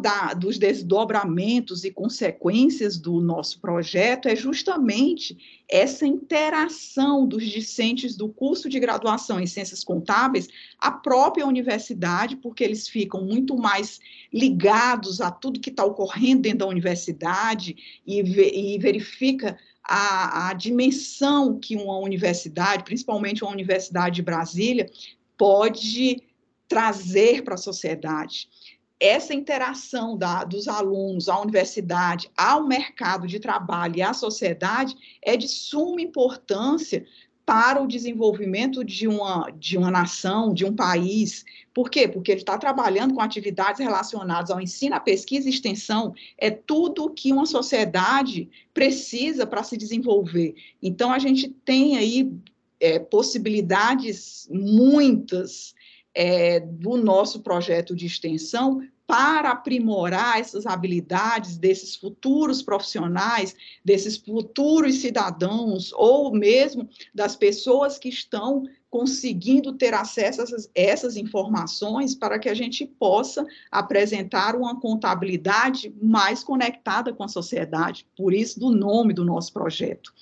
da, 0.00 0.32
dos 0.34 0.56
desdobramentos 0.56 1.84
e 1.84 1.90
consequências 1.90 2.96
do 2.96 3.20
nosso 3.20 3.60
projeto 3.60 4.26
é 4.26 4.36
justamente 4.36 5.36
essa 5.68 6.06
interação 6.06 7.26
dos 7.26 7.44
discentes 7.44 8.16
do 8.16 8.28
curso 8.28 8.68
de 8.68 8.78
graduação 8.78 9.40
em 9.40 9.46
ciências 9.46 9.82
contábeis 9.84 10.48
à 10.78 10.90
própria 10.90 11.46
universidade, 11.46 12.36
porque 12.36 12.62
eles 12.64 12.88
ficam 12.88 13.24
muito 13.24 13.56
mais 13.56 14.00
ligados 14.32 15.20
a 15.20 15.30
tudo 15.30 15.60
que 15.60 15.70
está 15.70 15.84
ocorrendo 15.84 16.42
dentro 16.42 16.60
da 16.60 16.66
universidade 16.66 18.00
e, 18.06 18.20
e 18.20 18.78
verifica 18.78 19.58
a, 19.84 20.50
a 20.50 20.54
dimensão 20.54 21.58
que 21.58 21.76
uma 21.76 21.98
universidade, 21.98 22.84
principalmente 22.84 23.42
uma 23.42 23.52
universidade 23.52 24.16
de 24.16 24.22
Brasília, 24.22 24.88
pode 25.36 26.22
trazer 26.68 27.42
para 27.42 27.54
a 27.54 27.58
sociedade 27.58 28.48
essa 29.02 29.34
interação 29.34 30.16
da, 30.16 30.44
dos 30.44 30.68
alunos 30.68 31.28
à 31.28 31.40
universidade, 31.40 32.30
ao 32.36 32.66
mercado 32.68 33.26
de 33.26 33.40
trabalho 33.40 33.96
e 33.96 34.02
à 34.02 34.14
sociedade 34.14 34.96
é 35.20 35.36
de 35.36 35.48
suma 35.48 36.00
importância 36.00 37.04
para 37.44 37.82
o 37.82 37.88
desenvolvimento 37.88 38.84
de 38.84 39.08
uma, 39.08 39.50
de 39.58 39.76
uma 39.76 39.90
nação, 39.90 40.54
de 40.54 40.64
um 40.64 40.72
país. 40.72 41.44
Por 41.74 41.90
quê? 41.90 42.06
Porque 42.06 42.30
ele 42.30 42.42
está 42.42 42.56
trabalhando 42.56 43.14
com 43.14 43.20
atividades 43.20 43.80
relacionadas 43.80 44.52
ao 44.52 44.60
ensino, 44.60 44.94
à 44.94 45.00
pesquisa 45.00 45.48
e 45.48 45.50
extensão, 45.50 46.14
é 46.38 46.50
tudo 46.50 47.10
que 47.10 47.32
uma 47.32 47.44
sociedade 47.44 48.48
precisa 48.72 49.44
para 49.44 49.64
se 49.64 49.76
desenvolver. 49.76 50.54
Então, 50.80 51.10
a 51.10 51.18
gente 51.18 51.48
tem 51.48 51.96
aí 51.96 52.32
é, 52.78 53.00
possibilidades 53.00 54.48
muitas 54.48 55.74
é, 56.14 56.60
do 56.60 56.96
nosso 56.96 57.40
projeto 57.40 57.94
de 57.94 58.06
extensão 58.06 58.82
para 59.06 59.50
aprimorar 59.50 60.40
essas 60.40 60.64
habilidades 60.64 61.58
desses 61.58 61.96
futuros 61.96 62.62
profissionais, 62.62 63.54
desses 63.84 64.16
futuros 64.16 65.00
cidadãos, 65.00 65.92
ou 65.92 66.32
mesmo 66.32 66.88
das 67.14 67.36
pessoas 67.36 67.98
que 67.98 68.08
estão 68.08 68.64
conseguindo 68.88 69.72
ter 69.72 69.92
acesso 69.92 70.40
a 70.40 70.44
essas, 70.44 70.70
essas, 70.74 71.16
informações 71.16 72.14
para 72.14 72.38
que 72.38 72.48
a 72.48 72.54
gente 72.54 72.86
possa 72.86 73.44
apresentar 73.70 74.54
uma 74.54 74.80
contabilidade 74.80 75.94
mais 76.00 76.44
conectada 76.44 77.12
com 77.12 77.24
a 77.24 77.28
sociedade, 77.28 78.06
por 78.16 78.32
isso 78.32 78.60
do 78.60 78.70
nome 78.70 79.12
do 79.12 79.24
nosso 79.24 79.52
projeto. 79.52 80.12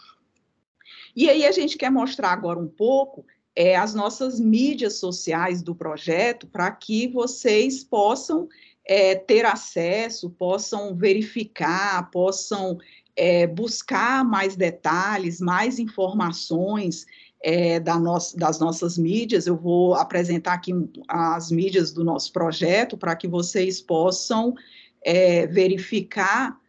E 1.15 1.29
aí 1.29 1.45
a 1.45 1.53
gente 1.53 1.77
quer 1.77 1.91
mostrar 1.91 2.31
agora 2.31 2.59
um 2.59 2.69
pouco 2.69 3.25
é, 3.55 3.77
as 3.77 3.95
nossas 3.95 4.39
mídias 4.39 4.95
sociais 4.99 5.63
do 5.63 5.75
projeto 5.75 6.47
para 6.47 6.71
que 6.71 7.09
vocês 7.09 7.83
possam 7.83 8.49
é, 8.87 9.15
ter 9.15 9.45
acesso, 9.45 10.31
possam 10.31 10.95
verificar, 10.97 12.11
possam 12.11 12.79
é, 13.17 13.47
buscar 13.47 14.25
mais 14.25 14.57
detalhes, 14.57 15.41
mais 15.41 15.79
informações 15.79 17.07
é, 17.43 17.81
da 17.81 17.99
no 17.99 18.17
das 18.37 18.59
nossas 18.59 18.99
mídias. 18.99 19.47
Eu 19.47 19.57
vou 19.57 19.95
apresentar 19.95 20.55
aqui 20.55 20.73
as 21.09 21.51
mídias 21.51 21.93
do 21.93 22.05
nosso 22.05 22.33
projeto 22.33 22.97
para 22.97 23.17
que 23.17 23.27
vocês 23.27 23.81
possam 23.81 24.55
é, 25.03 25.47
verificar 25.47 26.60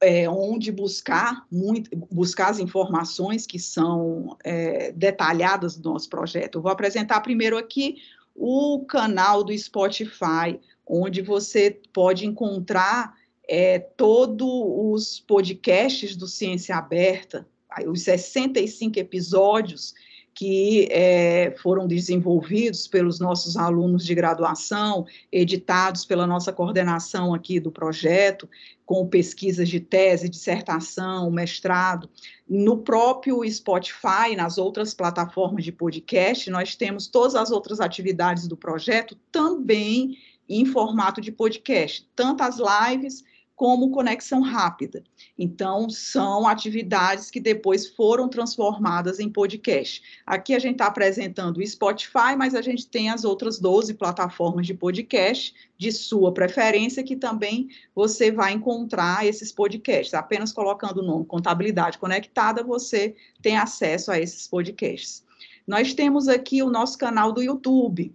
é, 0.00 0.28
onde 0.28 0.70
buscar, 0.70 1.46
muito, 1.50 1.90
buscar 2.10 2.50
as 2.50 2.58
informações 2.58 3.46
que 3.46 3.58
são 3.58 4.36
é, 4.44 4.92
detalhadas 4.92 5.76
do 5.76 5.90
nosso 5.90 6.08
projeto. 6.08 6.58
Eu 6.58 6.62
vou 6.62 6.70
apresentar 6.70 7.20
primeiro 7.20 7.56
aqui 7.56 7.96
o 8.34 8.84
canal 8.86 9.42
do 9.42 9.56
Spotify, 9.56 10.60
onde 10.86 11.20
você 11.20 11.80
pode 11.92 12.24
encontrar 12.24 13.14
é, 13.48 13.78
todos 13.78 14.48
os 14.48 15.20
podcasts 15.20 16.14
do 16.14 16.28
Ciência 16.28 16.76
Aberta, 16.76 17.46
os 17.86 18.02
65 18.02 18.98
episódios 18.98 19.94
que 20.38 20.86
é, 20.92 21.52
foram 21.60 21.84
desenvolvidos 21.84 22.86
pelos 22.86 23.18
nossos 23.18 23.56
alunos 23.56 24.06
de 24.06 24.14
graduação, 24.14 25.04
editados 25.32 26.04
pela 26.04 26.28
nossa 26.28 26.52
coordenação 26.52 27.34
aqui 27.34 27.58
do 27.58 27.72
projeto, 27.72 28.48
com 28.86 29.04
pesquisas 29.04 29.68
de 29.68 29.80
tese, 29.80 30.28
dissertação, 30.28 31.28
mestrado. 31.28 32.08
No 32.48 32.78
próprio 32.78 33.42
Spotify, 33.50 34.36
nas 34.36 34.58
outras 34.58 34.94
plataformas 34.94 35.64
de 35.64 35.72
podcast, 35.72 36.48
nós 36.50 36.76
temos 36.76 37.08
todas 37.08 37.34
as 37.34 37.50
outras 37.50 37.80
atividades 37.80 38.46
do 38.46 38.56
projeto 38.56 39.18
também 39.32 40.18
em 40.48 40.64
formato 40.64 41.20
de 41.20 41.32
podcast, 41.32 42.08
tanto 42.14 42.44
as 42.44 42.58
lives 42.58 43.24
como 43.58 43.90
conexão 43.90 44.40
rápida. 44.40 45.02
Então, 45.36 45.90
são 45.90 46.46
atividades 46.46 47.28
que 47.28 47.40
depois 47.40 47.88
foram 47.88 48.28
transformadas 48.28 49.18
em 49.18 49.28
podcast. 49.28 50.00
Aqui 50.24 50.54
a 50.54 50.60
gente 50.60 50.74
está 50.74 50.86
apresentando 50.86 51.58
o 51.58 51.66
Spotify, 51.66 52.36
mas 52.38 52.54
a 52.54 52.62
gente 52.62 52.86
tem 52.86 53.10
as 53.10 53.24
outras 53.24 53.58
12 53.58 53.94
plataformas 53.94 54.64
de 54.64 54.74
podcast 54.74 55.52
de 55.76 55.90
sua 55.90 56.32
preferência, 56.32 57.02
que 57.02 57.16
também 57.16 57.68
você 57.96 58.30
vai 58.30 58.52
encontrar 58.52 59.26
esses 59.26 59.50
podcasts. 59.50 60.14
Apenas 60.14 60.52
colocando 60.52 60.98
o 60.98 61.04
nome 61.04 61.26
Contabilidade 61.26 61.98
Conectada, 61.98 62.62
você 62.62 63.16
tem 63.42 63.56
acesso 63.56 64.12
a 64.12 64.20
esses 64.20 64.46
podcasts. 64.46 65.24
Nós 65.66 65.92
temos 65.92 66.28
aqui 66.28 66.62
o 66.62 66.70
nosso 66.70 66.96
canal 66.96 67.32
do 67.32 67.42
YouTube, 67.42 68.14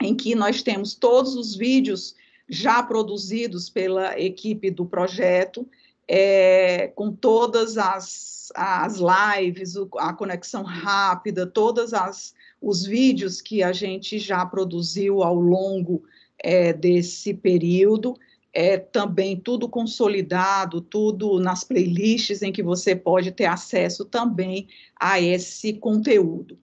em 0.00 0.14
que 0.14 0.36
nós 0.36 0.62
temos 0.62 0.94
todos 0.94 1.34
os 1.34 1.56
vídeos 1.56 2.14
já 2.48 2.82
produzidos 2.82 3.68
pela 3.70 4.18
equipe 4.18 4.70
do 4.70 4.84
projeto, 4.84 5.66
é, 6.06 6.88
com 6.88 7.12
todas 7.12 7.78
as, 7.78 8.52
as 8.54 8.98
lives, 8.98 9.74
a 9.98 10.12
conexão 10.12 10.62
rápida, 10.62 11.46
todos 11.46 11.92
os 12.60 12.84
vídeos 12.84 13.40
que 13.40 13.62
a 13.62 13.72
gente 13.72 14.18
já 14.18 14.44
produziu 14.44 15.22
ao 15.22 15.34
longo 15.34 16.02
é, 16.38 16.72
desse 16.72 17.32
período, 17.32 18.14
é 18.52 18.76
também 18.76 19.36
tudo 19.36 19.68
consolidado, 19.68 20.80
tudo 20.80 21.40
nas 21.40 21.64
playlists 21.64 22.42
em 22.42 22.52
que 22.52 22.62
você 22.62 22.94
pode 22.94 23.32
ter 23.32 23.46
acesso 23.46 24.04
também 24.04 24.68
a 25.00 25.18
esse 25.20 25.72
conteúdo. 25.72 26.58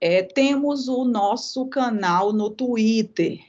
É, 0.00 0.22
temos 0.22 0.88
o 0.88 1.04
nosso 1.04 1.66
canal 1.66 2.32
no 2.32 2.50
Twitter, 2.50 3.40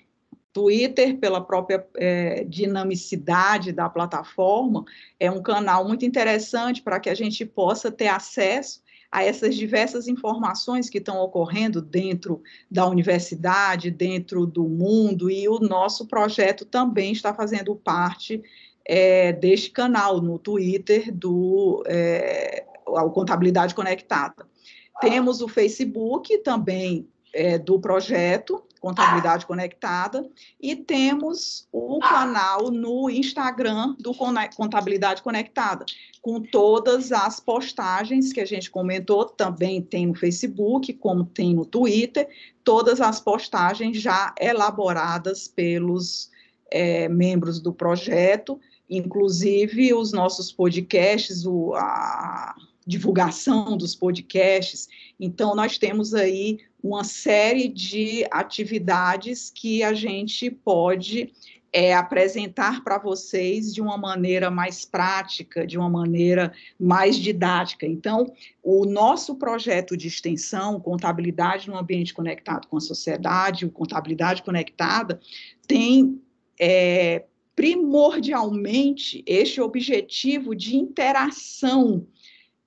Twitter, 0.54 1.18
pela 1.18 1.42
própria 1.42 1.86
é, 1.98 2.44
dinamicidade 2.44 3.72
da 3.72 3.90
plataforma, 3.90 4.86
é 5.20 5.30
um 5.30 5.42
canal 5.42 5.86
muito 5.88 6.06
interessante 6.06 6.82
para 6.82 7.00
que 7.00 7.10
a 7.10 7.16
gente 7.16 7.44
possa 7.44 7.92
ter 7.92 8.08
acesso 8.08 8.84
a 9.12 9.24
essas 9.24 9.56
diversas 9.56 10.08
informações 10.08 10.90
que 10.90 11.00
estão 11.00 11.20
ocorrendo 11.20 11.82
dentro 11.82 12.42
da 12.70 12.88
universidade, 12.88 13.92
dentro 13.92 14.46
do 14.46 14.68
mundo, 14.68 15.30
e 15.30 15.48
o 15.48 15.60
nosso 15.60 16.08
projeto 16.08 16.66
também 16.66 17.12
está 17.12 17.34
fazendo 17.34 17.76
parte 17.76 18.42
é, 18.86 19.32
deste 19.32 19.72
canal 19.72 20.22
no 20.22 20.38
Twitter 20.40 21.12
do 21.12 21.84
é, 21.86 22.66
Contabilidade 23.14 23.76
Conectada. 23.76 24.48
Temos 25.00 25.42
o 25.42 25.48
Facebook 25.48 26.38
também 26.40 27.08
é, 27.34 27.58
do 27.58 27.80
projeto, 27.80 28.64
Contabilidade 28.84 29.46
Conectada, 29.46 30.30
e 30.62 30.76
temos 30.76 31.66
o 31.72 32.00
canal 32.00 32.70
no 32.70 33.10
Instagram 33.10 33.96
do 33.98 34.14
Contabilidade 34.14 35.22
Conectada, 35.22 35.86
com 36.22 36.42
todas 36.42 37.14
as 37.14 37.40
postagens 37.40 38.34
que 38.34 38.42
a 38.42 38.46
gente 38.46 38.70
comentou, 38.70 39.24
também 39.24 39.82
tem 39.82 40.08
no 40.08 40.14
Facebook, 40.14 40.92
como 40.96 41.24
tem 41.24 41.56
no 41.56 41.66
Twitter, 41.66 42.28
todas 42.62 43.00
as 43.00 43.22
postagens 43.22 44.02
já 44.02 44.36
elaboradas 44.38 45.48
pelos 45.48 46.30
é, 46.70 47.08
membros 47.08 47.62
do 47.62 47.72
projeto, 47.72 48.60
inclusive 48.90 49.94
os 49.94 50.12
nossos 50.12 50.52
podcasts, 50.52 51.46
o, 51.46 51.74
a 51.74 52.54
divulgação 52.86 53.78
dos 53.78 53.96
podcasts. 53.96 54.88
Então, 55.20 55.56
nós 55.56 55.78
temos 55.78 56.14
aí 56.14 56.60
uma 56.82 57.04
série 57.04 57.68
de 57.68 58.26
atividades 58.30 59.50
que 59.50 59.84
a 59.84 59.94
gente 59.94 60.52
pode 60.52 61.32
é, 61.74 61.96
apresentar 61.96 62.84
para 62.84 63.00
vocês 63.00 63.74
de 63.74 63.82
uma 63.82 63.98
maneira 63.98 64.52
mais 64.52 64.86
prática, 64.86 65.66
de 65.66 65.76
uma 65.76 65.90
maneira 65.90 66.54
mais 66.80 67.16
didática. 67.16 67.88
Então, 67.88 68.32
o 68.62 68.86
nosso 68.86 69.36
projeto 69.36 69.98
de 69.98 70.08
extensão, 70.08 70.80
Contabilidade 70.80 71.68
no 71.68 71.78
Ambiente 71.78 72.14
Conectado 72.14 72.68
com 72.68 72.78
a 72.78 72.82
Sociedade, 72.82 73.66
o 73.66 73.72
Contabilidade 73.72 74.44
Conectada, 74.44 75.20
tem 75.66 76.22
é, 76.60 77.24
primordialmente 77.56 79.24
este 79.26 79.60
objetivo 79.60 80.56
de 80.56 80.76
interação 80.76 82.06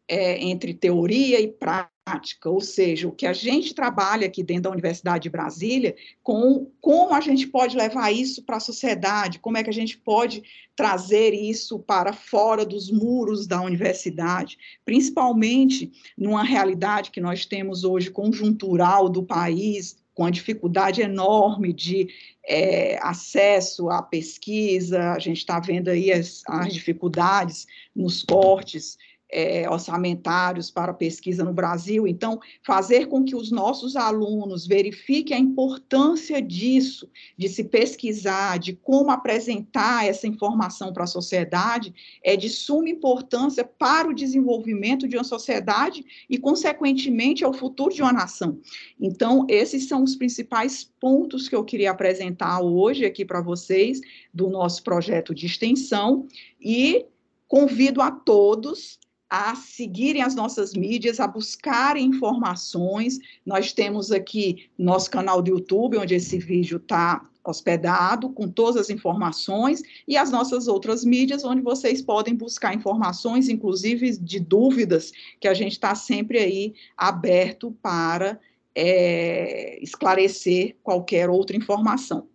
é, 0.08 0.42
entre 0.42 0.74
teoria 0.74 1.40
e 1.40 1.48
prática. 1.48 2.48
Ou 2.48 2.60
seja, 2.60 3.08
o 3.08 3.12
que 3.12 3.26
a 3.26 3.32
gente 3.32 3.74
trabalha 3.74 4.26
aqui 4.26 4.42
dentro 4.42 4.64
da 4.64 4.70
Universidade 4.70 5.24
de 5.24 5.30
Brasília, 5.30 5.96
com 6.22 6.70
como 6.80 7.12
a 7.12 7.20
gente 7.20 7.48
pode 7.48 7.76
levar 7.76 8.12
isso 8.12 8.44
para 8.44 8.58
a 8.58 8.60
sociedade, 8.60 9.40
como 9.40 9.56
é 9.56 9.64
que 9.64 9.70
a 9.70 9.72
gente 9.72 9.98
pode 9.98 10.42
trazer 10.76 11.34
isso 11.34 11.78
para 11.80 12.12
fora 12.12 12.64
dos 12.64 12.90
muros 12.90 13.46
da 13.46 13.60
universidade, 13.60 14.56
principalmente 14.84 15.90
numa 16.16 16.44
realidade 16.44 17.10
que 17.10 17.20
nós 17.20 17.44
temos 17.44 17.82
hoje 17.82 18.10
conjuntural 18.10 19.08
do 19.08 19.24
país, 19.24 19.96
com 20.14 20.24
a 20.24 20.30
dificuldade 20.30 21.02
enorme 21.02 21.74
de 21.74 22.08
é, 22.48 22.98
acesso 23.02 23.90
à 23.90 24.00
pesquisa, 24.00 25.12
a 25.12 25.18
gente 25.18 25.38
está 25.38 25.60
vendo 25.60 25.88
aí 25.88 26.10
as, 26.10 26.42
as 26.46 26.72
dificuldades 26.72 27.66
nos 27.94 28.22
cortes 28.22 28.96
é, 29.28 29.68
orçamentários 29.68 30.70
para 30.70 30.94
pesquisa 30.94 31.44
no 31.44 31.52
Brasil. 31.52 32.06
Então, 32.06 32.40
fazer 32.62 33.06
com 33.06 33.24
que 33.24 33.34
os 33.34 33.50
nossos 33.50 33.96
alunos 33.96 34.66
verifiquem 34.66 35.36
a 35.36 35.40
importância 35.40 36.40
disso, 36.40 37.08
de 37.36 37.48
se 37.48 37.64
pesquisar, 37.64 38.58
de 38.58 38.74
como 38.74 39.10
apresentar 39.10 40.06
essa 40.06 40.26
informação 40.26 40.92
para 40.92 41.04
a 41.04 41.08
sociedade, 41.08 41.94
é 42.22 42.36
de 42.36 42.48
suma 42.48 42.88
importância 42.88 43.64
para 43.64 44.08
o 44.08 44.14
desenvolvimento 44.14 45.08
de 45.08 45.16
uma 45.16 45.24
sociedade 45.24 46.04
e, 46.30 46.38
consequentemente, 46.38 47.44
ao 47.44 47.52
futuro 47.52 47.94
de 47.94 48.02
uma 48.02 48.12
nação. 48.12 48.58
Então, 49.00 49.46
esses 49.48 49.88
são 49.88 50.02
os 50.02 50.14
principais 50.14 50.84
pontos 51.00 51.48
que 51.48 51.54
eu 51.54 51.64
queria 51.64 51.90
apresentar 51.90 52.60
hoje 52.60 53.04
aqui 53.04 53.24
para 53.24 53.40
vocês 53.40 54.00
do 54.32 54.48
nosso 54.48 54.82
projeto 54.82 55.34
de 55.34 55.46
extensão 55.46 56.26
e 56.60 57.04
convido 57.48 58.02
a 58.02 58.10
todos 58.10 58.98
a 59.28 59.54
seguirem 59.56 60.22
as 60.22 60.34
nossas 60.34 60.72
mídias, 60.74 61.18
a 61.18 61.26
buscarem 61.26 62.06
informações. 62.06 63.18
Nós 63.44 63.72
temos 63.72 64.12
aqui 64.12 64.68
nosso 64.78 65.10
canal 65.10 65.42
do 65.42 65.50
YouTube, 65.50 65.98
onde 65.98 66.14
esse 66.14 66.38
vídeo 66.38 66.76
está 66.76 67.28
hospedado, 67.44 68.30
com 68.30 68.48
todas 68.48 68.76
as 68.76 68.90
informações, 68.90 69.82
e 70.06 70.16
as 70.16 70.30
nossas 70.30 70.66
outras 70.66 71.04
mídias, 71.04 71.44
onde 71.44 71.60
vocês 71.60 72.02
podem 72.02 72.34
buscar 72.34 72.74
informações, 72.74 73.48
inclusive 73.48 74.16
de 74.18 74.40
dúvidas, 74.40 75.12
que 75.40 75.46
a 75.46 75.54
gente 75.54 75.72
está 75.72 75.94
sempre 75.94 76.38
aí 76.38 76.74
aberto 76.96 77.70
para 77.82 78.40
é, 78.74 79.78
esclarecer 79.82 80.76
qualquer 80.82 81.30
outra 81.30 81.56
informação. 81.56 82.28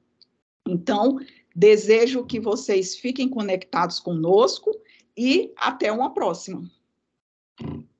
Então, 0.67 1.19
desejo 1.55 2.25
que 2.25 2.39
vocês 2.39 2.95
fiquem 2.95 3.27
conectados 3.27 3.99
conosco 3.99 4.71
e 5.17 5.51
até 5.57 5.91
uma 5.91 6.13
próxima. 6.13 6.69
Mm-hmm. 7.59 7.90